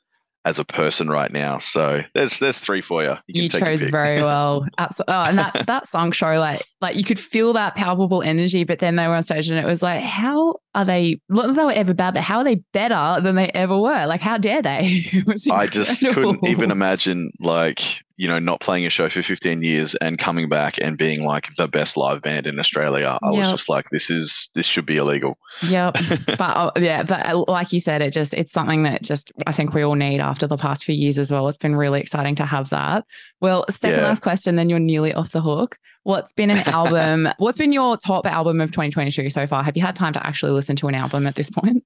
as 0.44 0.58
a 0.58 0.64
person 0.64 1.08
right 1.08 1.32
now. 1.32 1.58
So 1.58 2.02
there's 2.14 2.38
there's 2.38 2.58
three 2.58 2.82
for 2.82 3.02
you. 3.02 3.16
You, 3.26 3.44
you 3.44 3.48
chose 3.48 3.82
very 3.82 4.22
well. 4.24 4.66
Absolutely. 4.78 5.14
Oh, 5.14 5.24
and 5.24 5.38
that 5.38 5.66
that 5.66 5.86
song 5.86 6.12
show 6.12 6.38
like 6.38 6.64
like 6.80 6.96
you 6.96 7.04
could 7.04 7.18
feel 7.18 7.52
that 7.52 7.74
palpable 7.74 8.22
energy, 8.22 8.64
but 8.64 8.78
then 8.78 8.96
they 8.96 9.06
were 9.06 9.14
on 9.14 9.22
stage 9.22 9.48
and 9.48 9.58
it 9.58 9.66
was 9.66 9.82
like, 9.82 10.02
how 10.02 10.56
are 10.74 10.84
they? 10.84 11.20
Not 11.28 11.48
that 11.48 11.54
they 11.54 11.64
were 11.64 11.72
ever 11.72 11.94
bad, 11.94 12.14
but 12.14 12.22
how 12.22 12.38
are 12.38 12.44
they 12.44 12.56
better 12.72 13.20
than 13.20 13.34
they 13.34 13.50
ever 13.50 13.78
were? 13.78 14.06
Like, 14.06 14.20
how 14.20 14.38
dare 14.38 14.62
they? 14.62 15.24
I 15.50 15.66
just 15.66 16.00
couldn't 16.12 16.44
even 16.46 16.70
imagine 16.70 17.30
like 17.40 18.02
you 18.22 18.28
know, 18.28 18.38
not 18.38 18.60
playing 18.60 18.86
a 18.86 18.90
show 18.90 19.08
for 19.08 19.20
15 19.20 19.64
years 19.64 19.96
and 19.96 20.16
coming 20.16 20.48
back 20.48 20.78
and 20.80 20.96
being 20.96 21.24
like 21.24 21.52
the 21.56 21.66
best 21.66 21.96
live 21.96 22.22
band 22.22 22.46
in 22.46 22.56
Australia. 22.60 23.18
I 23.20 23.30
yep. 23.30 23.38
was 23.40 23.50
just 23.50 23.68
like, 23.68 23.90
this 23.90 24.10
is, 24.10 24.48
this 24.54 24.64
should 24.64 24.86
be 24.86 24.96
illegal. 24.96 25.38
Yep. 25.62 25.96
but 26.26 26.40
uh, 26.40 26.70
yeah, 26.76 27.02
but 27.02 27.48
like 27.48 27.72
you 27.72 27.80
said, 27.80 28.00
it 28.00 28.12
just, 28.12 28.32
it's 28.34 28.52
something 28.52 28.84
that 28.84 29.02
just, 29.02 29.32
I 29.48 29.50
think 29.50 29.74
we 29.74 29.82
all 29.82 29.96
need 29.96 30.20
after 30.20 30.46
the 30.46 30.56
past 30.56 30.84
few 30.84 30.94
years 30.94 31.18
as 31.18 31.32
well. 31.32 31.48
It's 31.48 31.58
been 31.58 31.74
really 31.74 32.00
exciting 32.00 32.36
to 32.36 32.46
have 32.46 32.70
that. 32.70 33.04
Well, 33.40 33.64
second 33.68 33.98
yeah. 33.98 34.06
last 34.06 34.22
question, 34.22 34.54
then 34.54 34.68
you're 34.68 34.78
nearly 34.78 35.12
off 35.12 35.32
the 35.32 35.42
hook. 35.42 35.76
What's 36.04 36.32
been 36.32 36.50
an 36.50 36.58
album, 36.68 37.28
what's 37.38 37.58
been 37.58 37.72
your 37.72 37.96
top 37.96 38.26
album 38.26 38.60
of 38.60 38.70
2022 38.70 39.30
so 39.30 39.46
far? 39.46 39.62
Have 39.62 39.76
you 39.76 39.82
had 39.82 39.94
time 39.94 40.12
to 40.14 40.26
actually 40.26 40.52
listen 40.52 40.76
to 40.76 40.88
an 40.88 40.94
album 40.94 41.26
at 41.26 41.36
this 41.36 41.50
point? 41.50 41.84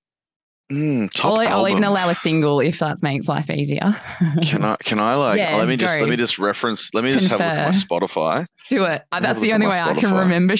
Mm, 0.72 1.08
I'll, 1.22 1.38
I'll, 1.38 1.68
even 1.68 1.84
allow 1.84 2.08
a 2.08 2.14
single 2.14 2.58
if 2.58 2.80
that 2.80 3.00
makes 3.00 3.28
life 3.28 3.48
easier. 3.50 3.94
can 4.42 4.64
I? 4.64 4.76
Can 4.82 4.98
I 4.98 5.14
like? 5.14 5.38
Yeah, 5.38 5.56
let 5.56 5.68
me 5.68 5.76
just 5.76 5.96
go. 5.96 6.00
let 6.00 6.10
me 6.10 6.16
just 6.16 6.40
reference. 6.40 6.90
Let 6.92 7.04
me 7.04 7.12
Confer. 7.12 7.28
just 7.28 7.30
have 7.30 7.40
a 7.40 7.44
look 7.44 7.74
at 7.74 7.74
my 7.74 7.98
Spotify. 7.98 8.46
Do 8.68 8.84
it. 8.84 9.04
That's 9.12 9.40
the 9.40 9.52
only 9.52 9.68
way 9.68 9.78
I 9.78 9.94
can 9.94 10.12
remember. 10.12 10.54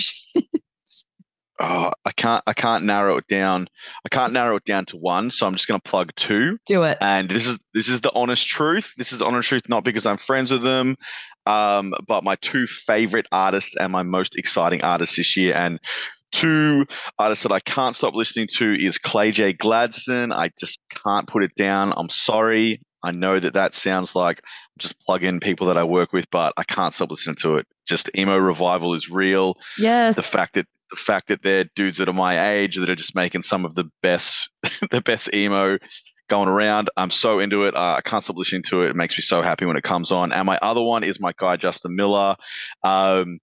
Oh, 1.59 1.90
I 2.05 2.12
can't. 2.12 2.42
I 2.47 2.53
can't 2.53 2.85
narrow 2.85 3.16
it 3.16 3.27
down. 3.27 3.69
I 4.05 4.09
can't 4.09 4.33
narrow 4.33 4.57
it 4.57 4.64
down 4.64 4.85
to 4.87 4.97
one. 4.97 5.31
So 5.31 5.47
I'm 5.47 5.55
just 5.55 5.69
going 5.69 5.81
to 5.81 5.90
plug 5.90 6.14
two. 6.16 6.59
Do 6.66 6.83
it. 6.83 6.99
And 7.01 7.29
this 7.29 7.47
is 7.47 7.59
this 7.75 7.88
is 7.88 8.01
the 8.01 8.12
honest 8.14 8.47
truth. 8.47 8.92
This 8.97 9.12
is 9.12 9.19
the 9.19 9.27
honest 9.27 9.49
truth, 9.49 9.69
not 9.69 9.85
because 9.85 10.07
I'm 10.07 10.19
friends 10.19 10.51
with 10.51 10.62
them, 10.62 10.97
um, 11.47 11.95
but 12.07 12.25
my 12.25 12.37
two 12.37 12.66
favorite 12.66 13.27
artists 13.33 13.77
and 13.77 13.92
my 13.92 14.03
most 14.03 14.37
exciting 14.37 14.83
artists 14.83 15.16
this 15.16 15.37
year. 15.37 15.55
And 15.55 15.81
two 16.33 16.87
artists 17.19 17.42
that 17.45 17.53
I 17.53 17.61
can't 17.61 17.97
stop 17.97 18.14
listening 18.14 18.49
to 18.57 18.75
is 18.75 18.99
Clay 18.99 19.31
J. 19.31 19.53
Gladstone. 19.53 20.33
I 20.33 20.51
just 20.59 20.81
can't 20.90 21.27
put 21.27 21.42
it 21.42 21.55
down. 21.55 21.92
I'm 21.97 22.09
sorry. 22.09 22.81
I 23.03 23.12
know 23.12 23.38
that 23.38 23.55
that 23.55 23.73
sounds 23.73 24.16
like 24.16 24.42
just 24.79 24.99
plug 25.07 25.23
in 25.23 25.38
people 25.38 25.69
that 25.69 25.79
I 25.79 25.85
work 25.85 26.12
with, 26.12 26.29
but 26.31 26.53
I 26.57 26.64
can't 26.64 26.92
stop 26.92 27.11
listening 27.11 27.37
to 27.37 27.59
it. 27.59 27.66
Just 27.87 28.11
emo 28.16 28.37
revival 28.37 28.95
is 28.95 29.09
real. 29.09 29.57
Yes. 29.79 30.16
The 30.16 30.23
fact 30.23 30.55
that 30.55 30.66
the 30.90 30.96
fact 30.96 31.29
that 31.29 31.42
they're 31.42 31.64
dudes 31.75 31.99
that 31.99 32.09
are 32.09 32.12
my 32.12 32.53
age 32.53 32.77
that 32.77 32.90
are 32.90 32.96
just 32.96 33.14
making 33.14 33.42
some 33.42 33.64
of 33.64 33.75
the 33.75 33.85
best 34.03 34.51
the 34.90 35.01
best 35.01 35.33
emo 35.35 35.79
going 36.29 36.49
around. 36.49 36.90
I'm 36.96 37.11
so 37.11 37.38
into 37.38 37.64
it. 37.64 37.75
Uh, 37.77 37.94
I 37.99 38.01
can't 38.01 38.22
stop 38.22 38.37
listening 38.37 38.62
to 38.64 38.83
it. 38.83 38.90
It 38.90 38.96
makes 38.96 39.16
me 39.16 39.22
so 39.22 39.42
happy 39.42 39.64
when 39.64 39.77
it 39.77 39.85
comes 39.85 40.11
on. 40.11 40.33
And 40.33 40.46
my 40.46 40.59
other 40.61 40.83
one 40.83 41.05
is 41.05 41.20
my 41.20 41.33
guy 41.38 41.57
Justin 41.57 41.94
Miller. 41.94 42.37
Um, 42.83 43.38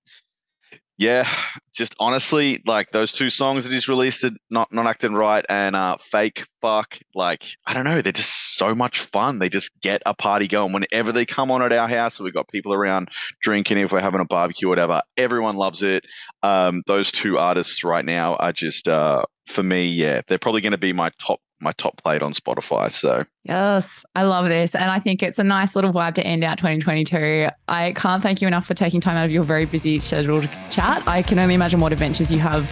yeah, 0.98 1.28
just 1.74 1.96
honestly, 2.00 2.62
like 2.68 2.92
those 2.92 3.14
two 3.14 3.32
songs 3.32 3.64
that 3.64 3.74
he's 3.74 3.88
released, 3.88 4.24
not 4.52 4.72
not 4.72 4.86
acting 4.86 5.14
right 5.14 5.44
and 5.50 5.76
uh, 5.76 5.98
fake 6.00 6.46
fuck. 6.62 7.00
Like 7.16 7.46
I 7.66 7.74
don't 7.74 7.84
know, 7.84 8.02
they're 8.02 8.12
just 8.12 8.56
so 8.58 8.76
much 8.76 9.00
fun. 9.00 9.40
They 9.40 9.50
just 9.50 9.72
get 9.82 10.04
a 10.06 10.14
party 10.14 10.48
going 10.48 10.72
whenever 10.72 11.12
they 11.12 11.26
come 11.26 11.50
on 11.50 11.64
at 11.64 11.74
our 11.74 11.88
house. 11.88 12.20
We've 12.20 12.34
got 12.34 12.48
people 12.48 12.74
around 12.74 13.10
drinking 13.42 13.80
if 13.80 13.92
we're 13.92 14.02
having 14.02 14.22
a 14.22 14.26
barbecue, 14.26 14.70
whatever. 14.70 15.02
Everyone 15.18 15.58
loves 15.58 15.82
it. 15.82 16.06
Um, 16.44 16.84
those 16.86 17.12
two 17.12 17.40
artists 17.40 17.84
right 17.84 18.06
now 18.06 18.36
are 18.36 18.54
just 18.54 18.88
uh, 18.88 19.24
for 19.48 19.64
me. 19.64 19.88
Yeah, 19.88 20.22
they're 20.28 20.38
probably 20.38 20.62
going 20.62 20.72
to 20.72 20.78
be 20.78 20.94
my 20.94 21.10
top 21.20 21.40
my 21.64 21.72
top 21.74 22.02
played 22.04 22.22
on 22.22 22.34
Spotify. 22.34 22.92
So 22.92 23.26
yes, 23.44 24.06
I 24.16 24.24
love 24.24 24.50
this, 24.50 24.76
and 24.76 24.92
I 24.92 25.00
think 25.00 25.24
it's 25.24 25.40
a 25.40 25.44
nice 25.44 25.76
little 25.76 25.92
vibe 25.92 26.16
to 26.16 26.26
end 26.26 26.44
out 26.44 26.58
2022. 26.58 27.48
I 27.68 27.94
can't 27.94 28.22
thank 28.22 28.42
you 28.42 28.48
enough 28.48 28.66
for 28.66 28.74
taking 28.74 29.02
time 29.02 29.18
out 29.18 29.26
of 29.26 29.32
your 29.32 29.44
very 29.44 29.66
busy 29.66 30.00
schedule 30.00 30.42
to 30.42 30.50
chat. 30.70 31.08
I 31.08 31.22
can 31.22 31.40
only 31.40 31.56
imagine 31.56 31.80
what 31.80 31.92
adventures 31.92 32.30
you 32.30 32.40
have 32.40 32.70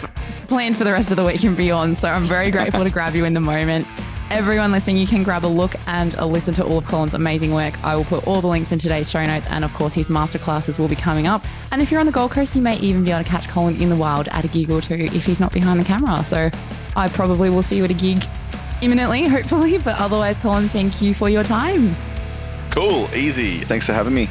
planned 0.47 0.77
for 0.77 0.83
the 0.83 0.91
rest 0.91 1.11
of 1.11 1.17
the 1.17 1.23
week 1.23 1.43
and 1.43 1.55
beyond. 1.55 1.97
So 1.97 2.09
I'm 2.09 2.25
very 2.25 2.51
grateful 2.51 2.83
to 2.83 2.89
grab 2.89 3.15
you 3.15 3.25
in 3.25 3.33
the 3.33 3.39
moment. 3.39 3.87
Everyone 4.29 4.71
listening, 4.71 4.95
you 4.95 5.07
can 5.07 5.23
grab 5.23 5.43
a 5.43 5.47
look 5.47 5.75
and 5.87 6.13
a 6.13 6.25
listen 6.25 6.53
to 6.53 6.63
all 6.63 6.77
of 6.77 6.85
Colin's 6.87 7.13
amazing 7.13 7.53
work. 7.53 7.83
I 7.83 7.97
will 7.97 8.05
put 8.05 8.25
all 8.25 8.39
the 8.39 8.47
links 8.47 8.71
in 8.71 8.79
today's 8.79 9.11
show 9.11 9.21
notes, 9.25 9.45
and 9.49 9.65
of 9.65 9.73
course, 9.73 9.93
his 9.93 10.07
masterclasses 10.07 10.79
will 10.79 10.87
be 10.87 10.95
coming 10.95 11.27
up. 11.27 11.43
And 11.73 11.81
if 11.81 11.91
you're 11.91 11.99
on 11.99 12.05
the 12.05 12.13
Gold 12.13 12.31
Coast, 12.31 12.55
you 12.55 12.61
may 12.61 12.77
even 12.77 13.03
be 13.03 13.11
able 13.11 13.25
to 13.25 13.29
catch 13.29 13.49
Colin 13.49 13.75
in 13.81 13.89
the 13.89 13.95
wild 13.97 14.29
at 14.29 14.45
a 14.45 14.47
gig 14.47 14.69
or 14.71 14.79
two 14.79 14.93
if 14.93 15.25
he's 15.25 15.41
not 15.41 15.51
behind 15.51 15.81
the 15.81 15.83
camera. 15.83 16.23
So 16.23 16.49
I 16.95 17.09
probably 17.09 17.49
will 17.49 17.61
see 17.61 17.75
you 17.75 17.83
at 17.83 17.91
a 17.91 17.93
gig 17.93 18.23
imminently, 18.81 19.27
hopefully. 19.27 19.77
But 19.77 19.99
otherwise, 19.99 20.37
Colin, 20.37 20.67
thank 20.69 21.01
you 21.01 21.13
for 21.13 21.29
your 21.29 21.43
time. 21.43 21.95
Cool, 22.69 23.13
easy. 23.13 23.59
Thanks 23.59 23.85
for 23.85 23.93
having 23.93 24.13
me. 24.13 24.29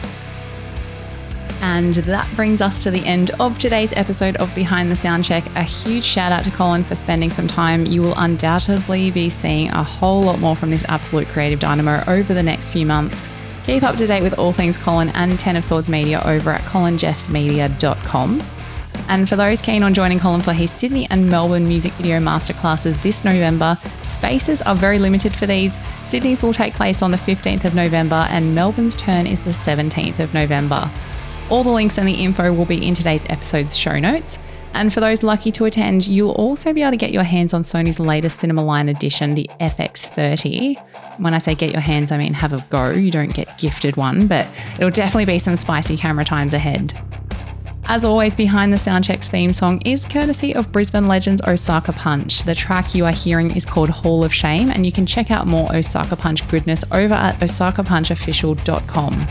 And 1.62 1.94
that 1.94 2.26
brings 2.36 2.62
us 2.62 2.82
to 2.84 2.90
the 2.90 3.04
end 3.04 3.32
of 3.38 3.58
today's 3.58 3.92
episode 3.92 4.36
of 4.36 4.54
Behind 4.54 4.90
the 4.90 4.94
Soundcheck. 4.94 5.44
A 5.56 5.62
huge 5.62 6.04
shout 6.04 6.32
out 6.32 6.44
to 6.44 6.50
Colin 6.50 6.82
for 6.82 6.94
spending 6.94 7.30
some 7.30 7.46
time. 7.46 7.86
You 7.86 8.00
will 8.00 8.14
undoubtedly 8.16 9.10
be 9.10 9.28
seeing 9.28 9.68
a 9.70 9.82
whole 9.82 10.22
lot 10.22 10.38
more 10.38 10.56
from 10.56 10.70
this 10.70 10.84
absolute 10.88 11.28
creative 11.28 11.60
dynamo 11.60 12.02
over 12.06 12.32
the 12.32 12.42
next 12.42 12.70
few 12.70 12.86
months. 12.86 13.28
Keep 13.64 13.82
up 13.82 13.96
to 13.96 14.06
date 14.06 14.22
with 14.22 14.38
all 14.38 14.54
things 14.54 14.78
Colin 14.78 15.10
and 15.10 15.38
Ten 15.38 15.54
of 15.54 15.64
Swords 15.64 15.88
Media 15.88 16.22
over 16.24 16.50
at 16.50 16.62
colinjeffsmedia.com. 16.62 18.42
And 19.10 19.28
for 19.28 19.34
those 19.34 19.60
keen 19.60 19.82
on 19.82 19.92
joining 19.92 20.20
Colin 20.20 20.40
for 20.40 20.52
his 20.52 20.70
Sydney 20.70 21.08
and 21.10 21.28
Melbourne 21.28 21.66
music 21.66 21.92
video 21.94 22.20
masterclasses 22.20 23.02
this 23.02 23.24
November, 23.24 23.76
spaces 24.04 24.62
are 24.62 24.76
very 24.76 25.00
limited 25.00 25.34
for 25.34 25.46
these. 25.46 25.80
Sydney's 26.00 26.44
will 26.44 26.52
take 26.52 26.74
place 26.74 27.02
on 27.02 27.10
the 27.10 27.16
15th 27.16 27.64
of 27.64 27.74
November, 27.74 28.28
and 28.30 28.54
Melbourne's 28.54 28.94
turn 28.94 29.26
is 29.26 29.42
the 29.42 29.50
17th 29.50 30.20
of 30.20 30.32
November. 30.32 30.88
All 31.50 31.64
the 31.64 31.70
links 31.70 31.98
and 31.98 32.06
the 32.06 32.22
info 32.22 32.52
will 32.52 32.66
be 32.66 32.86
in 32.86 32.94
today's 32.94 33.24
episode's 33.28 33.76
show 33.76 33.98
notes. 33.98 34.38
And 34.74 34.94
for 34.94 35.00
those 35.00 35.24
lucky 35.24 35.50
to 35.52 35.64
attend, 35.64 36.06
you'll 36.06 36.30
also 36.30 36.72
be 36.72 36.82
able 36.82 36.92
to 36.92 36.96
get 36.96 37.10
your 37.10 37.24
hands 37.24 37.52
on 37.52 37.62
Sony's 37.62 37.98
latest 37.98 38.38
cinema 38.38 38.62
line 38.62 38.88
edition, 38.88 39.34
the 39.34 39.50
FX30. 39.58 41.18
When 41.18 41.34
I 41.34 41.38
say 41.38 41.56
get 41.56 41.72
your 41.72 41.80
hands, 41.80 42.12
I 42.12 42.16
mean 42.16 42.34
have 42.34 42.52
a 42.52 42.64
go. 42.70 42.92
You 42.92 43.10
don't 43.10 43.34
get 43.34 43.58
gifted 43.58 43.96
one, 43.96 44.28
but 44.28 44.46
it'll 44.76 44.90
definitely 44.90 45.24
be 45.24 45.40
some 45.40 45.56
spicy 45.56 45.96
camera 45.96 46.24
times 46.24 46.54
ahead. 46.54 46.96
As 47.90 48.04
always, 48.04 48.34
behind 48.36 48.72
the 48.72 48.76
Soundcheck's 48.76 49.28
theme 49.28 49.52
song 49.52 49.82
is 49.84 50.04
courtesy 50.04 50.54
of 50.54 50.70
Brisbane 50.70 51.06
legends 51.06 51.42
Osaka 51.42 51.92
Punch. 51.92 52.44
The 52.44 52.54
track 52.54 52.94
you 52.94 53.04
are 53.04 53.10
hearing 53.10 53.56
is 53.56 53.64
called 53.64 53.88
Hall 53.88 54.22
of 54.22 54.32
Shame, 54.32 54.70
and 54.70 54.86
you 54.86 54.92
can 54.92 55.06
check 55.06 55.32
out 55.32 55.48
more 55.48 55.74
Osaka 55.74 56.14
Punch 56.14 56.48
goodness 56.48 56.84
over 56.92 57.14
at 57.14 57.40
osakapunchofficial.com. 57.40 59.26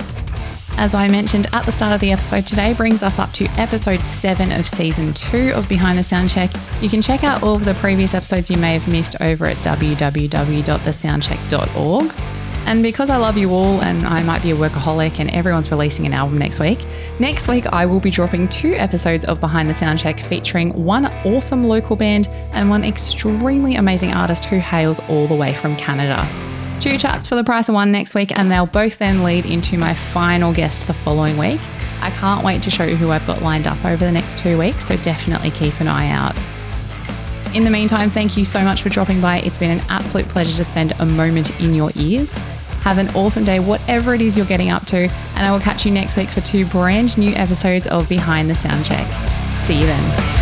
As 0.77 0.93
I 0.93 1.07
mentioned 1.07 1.47
at 1.53 1.65
the 1.65 1.71
start 1.71 1.93
of 1.93 2.01
the 2.01 2.11
episode 2.11 2.45
today, 2.45 2.73
brings 2.73 3.01
us 3.01 3.17
up 3.17 3.31
to 3.31 3.45
episode 3.57 4.01
7 4.01 4.51
of 4.51 4.67
season 4.67 5.13
2 5.13 5.53
of 5.55 5.69
Behind 5.69 5.97
the 5.97 6.03
Soundcheck. 6.03 6.53
You 6.83 6.89
can 6.89 7.01
check 7.01 7.23
out 7.23 7.41
all 7.41 7.55
of 7.55 7.63
the 7.63 7.75
previous 7.75 8.13
episodes 8.13 8.51
you 8.51 8.57
may 8.57 8.73
have 8.73 8.89
missed 8.89 9.15
over 9.21 9.45
at 9.45 9.55
www.thesoundcheck.org. 9.57 12.38
And 12.65 12.83
because 12.83 13.09
I 13.09 13.17
love 13.17 13.37
you 13.37 13.49
all 13.49 13.81
and 13.81 14.05
I 14.05 14.21
might 14.23 14.43
be 14.43 14.51
a 14.51 14.55
workaholic 14.55 15.19
and 15.19 15.29
everyone's 15.31 15.71
releasing 15.71 16.05
an 16.05 16.13
album 16.13 16.37
next 16.37 16.59
week, 16.59 16.85
next 17.19 17.47
week 17.47 17.65
I 17.67 17.85
will 17.85 17.99
be 17.99 18.11
dropping 18.11 18.47
two 18.49 18.73
episodes 18.73 19.25
of 19.25 19.39
Behind 19.39 19.67
the 19.67 19.73
Soundcheck 19.73 20.19
featuring 20.19 20.71
one 20.85 21.05
awesome 21.25 21.63
local 21.63 21.95
band 21.95 22.27
and 22.51 22.69
one 22.69 22.83
extremely 22.83 23.75
amazing 23.75 24.13
artist 24.13 24.45
who 24.45 24.59
hails 24.59 24.99
all 25.09 25.27
the 25.27 25.35
way 25.35 25.53
from 25.53 25.75
Canada. 25.77 26.27
Two 26.79 26.97
charts 26.97 27.27
for 27.27 27.35
the 27.35 27.43
price 27.43 27.67
of 27.67 27.75
one 27.75 27.91
next 27.91 28.15
week, 28.15 28.37
and 28.37 28.49
they'll 28.49 28.65
both 28.65 28.99
then 28.99 29.23
lead 29.23 29.45
into 29.45 29.77
my 29.77 29.93
final 29.93 30.53
guest 30.53 30.87
the 30.87 30.93
following 30.93 31.37
week. 31.37 31.59
I 32.01 32.09
can't 32.11 32.45
wait 32.45 32.63
to 32.63 32.71
show 32.71 32.85
you 32.85 32.95
who 32.95 33.11
I've 33.11 33.27
got 33.27 33.41
lined 33.41 33.67
up 33.67 33.83
over 33.83 34.05
the 34.05 34.11
next 34.11 34.37
two 34.37 34.57
weeks, 34.57 34.87
so 34.87 34.95
definitely 34.97 35.51
keep 35.51 35.81
an 35.81 35.89
eye 35.89 36.09
out. 36.09 36.37
In 37.55 37.63
the 37.63 37.71
meantime, 37.71 38.11
thank 38.11 38.37
you 38.37 38.45
so 38.45 38.63
much 38.63 38.83
for 38.83 38.89
dropping 38.89 39.21
by. 39.21 39.39
It's 39.39 39.57
been 39.57 39.71
an 39.71 39.83
absolute 39.89 40.29
pleasure 40.29 40.55
to 40.55 40.63
spend 40.63 40.93
a 40.99 41.05
moment 41.05 41.59
in 41.59 41.73
your 41.73 41.91
ears. 41.95 42.37
Have 42.83 42.99
an 42.99 43.09
awesome 43.15 43.43
day, 43.43 43.59
whatever 43.59 44.13
it 44.13 44.21
is 44.21 44.37
you're 44.37 44.45
getting 44.45 44.69
up 44.69 44.85
to, 44.87 44.97
and 44.97 45.47
I 45.47 45.51
will 45.51 45.59
catch 45.59 45.83
you 45.83 45.91
next 45.91 46.15
week 46.15 46.29
for 46.29 46.41
two 46.41 46.67
brand 46.67 47.17
new 47.17 47.33
episodes 47.33 47.87
of 47.87 48.07
Behind 48.07 48.49
the 48.49 48.53
Soundcheck. 48.53 49.07
See 49.65 49.79
you 49.79 49.87
then. 49.87 50.38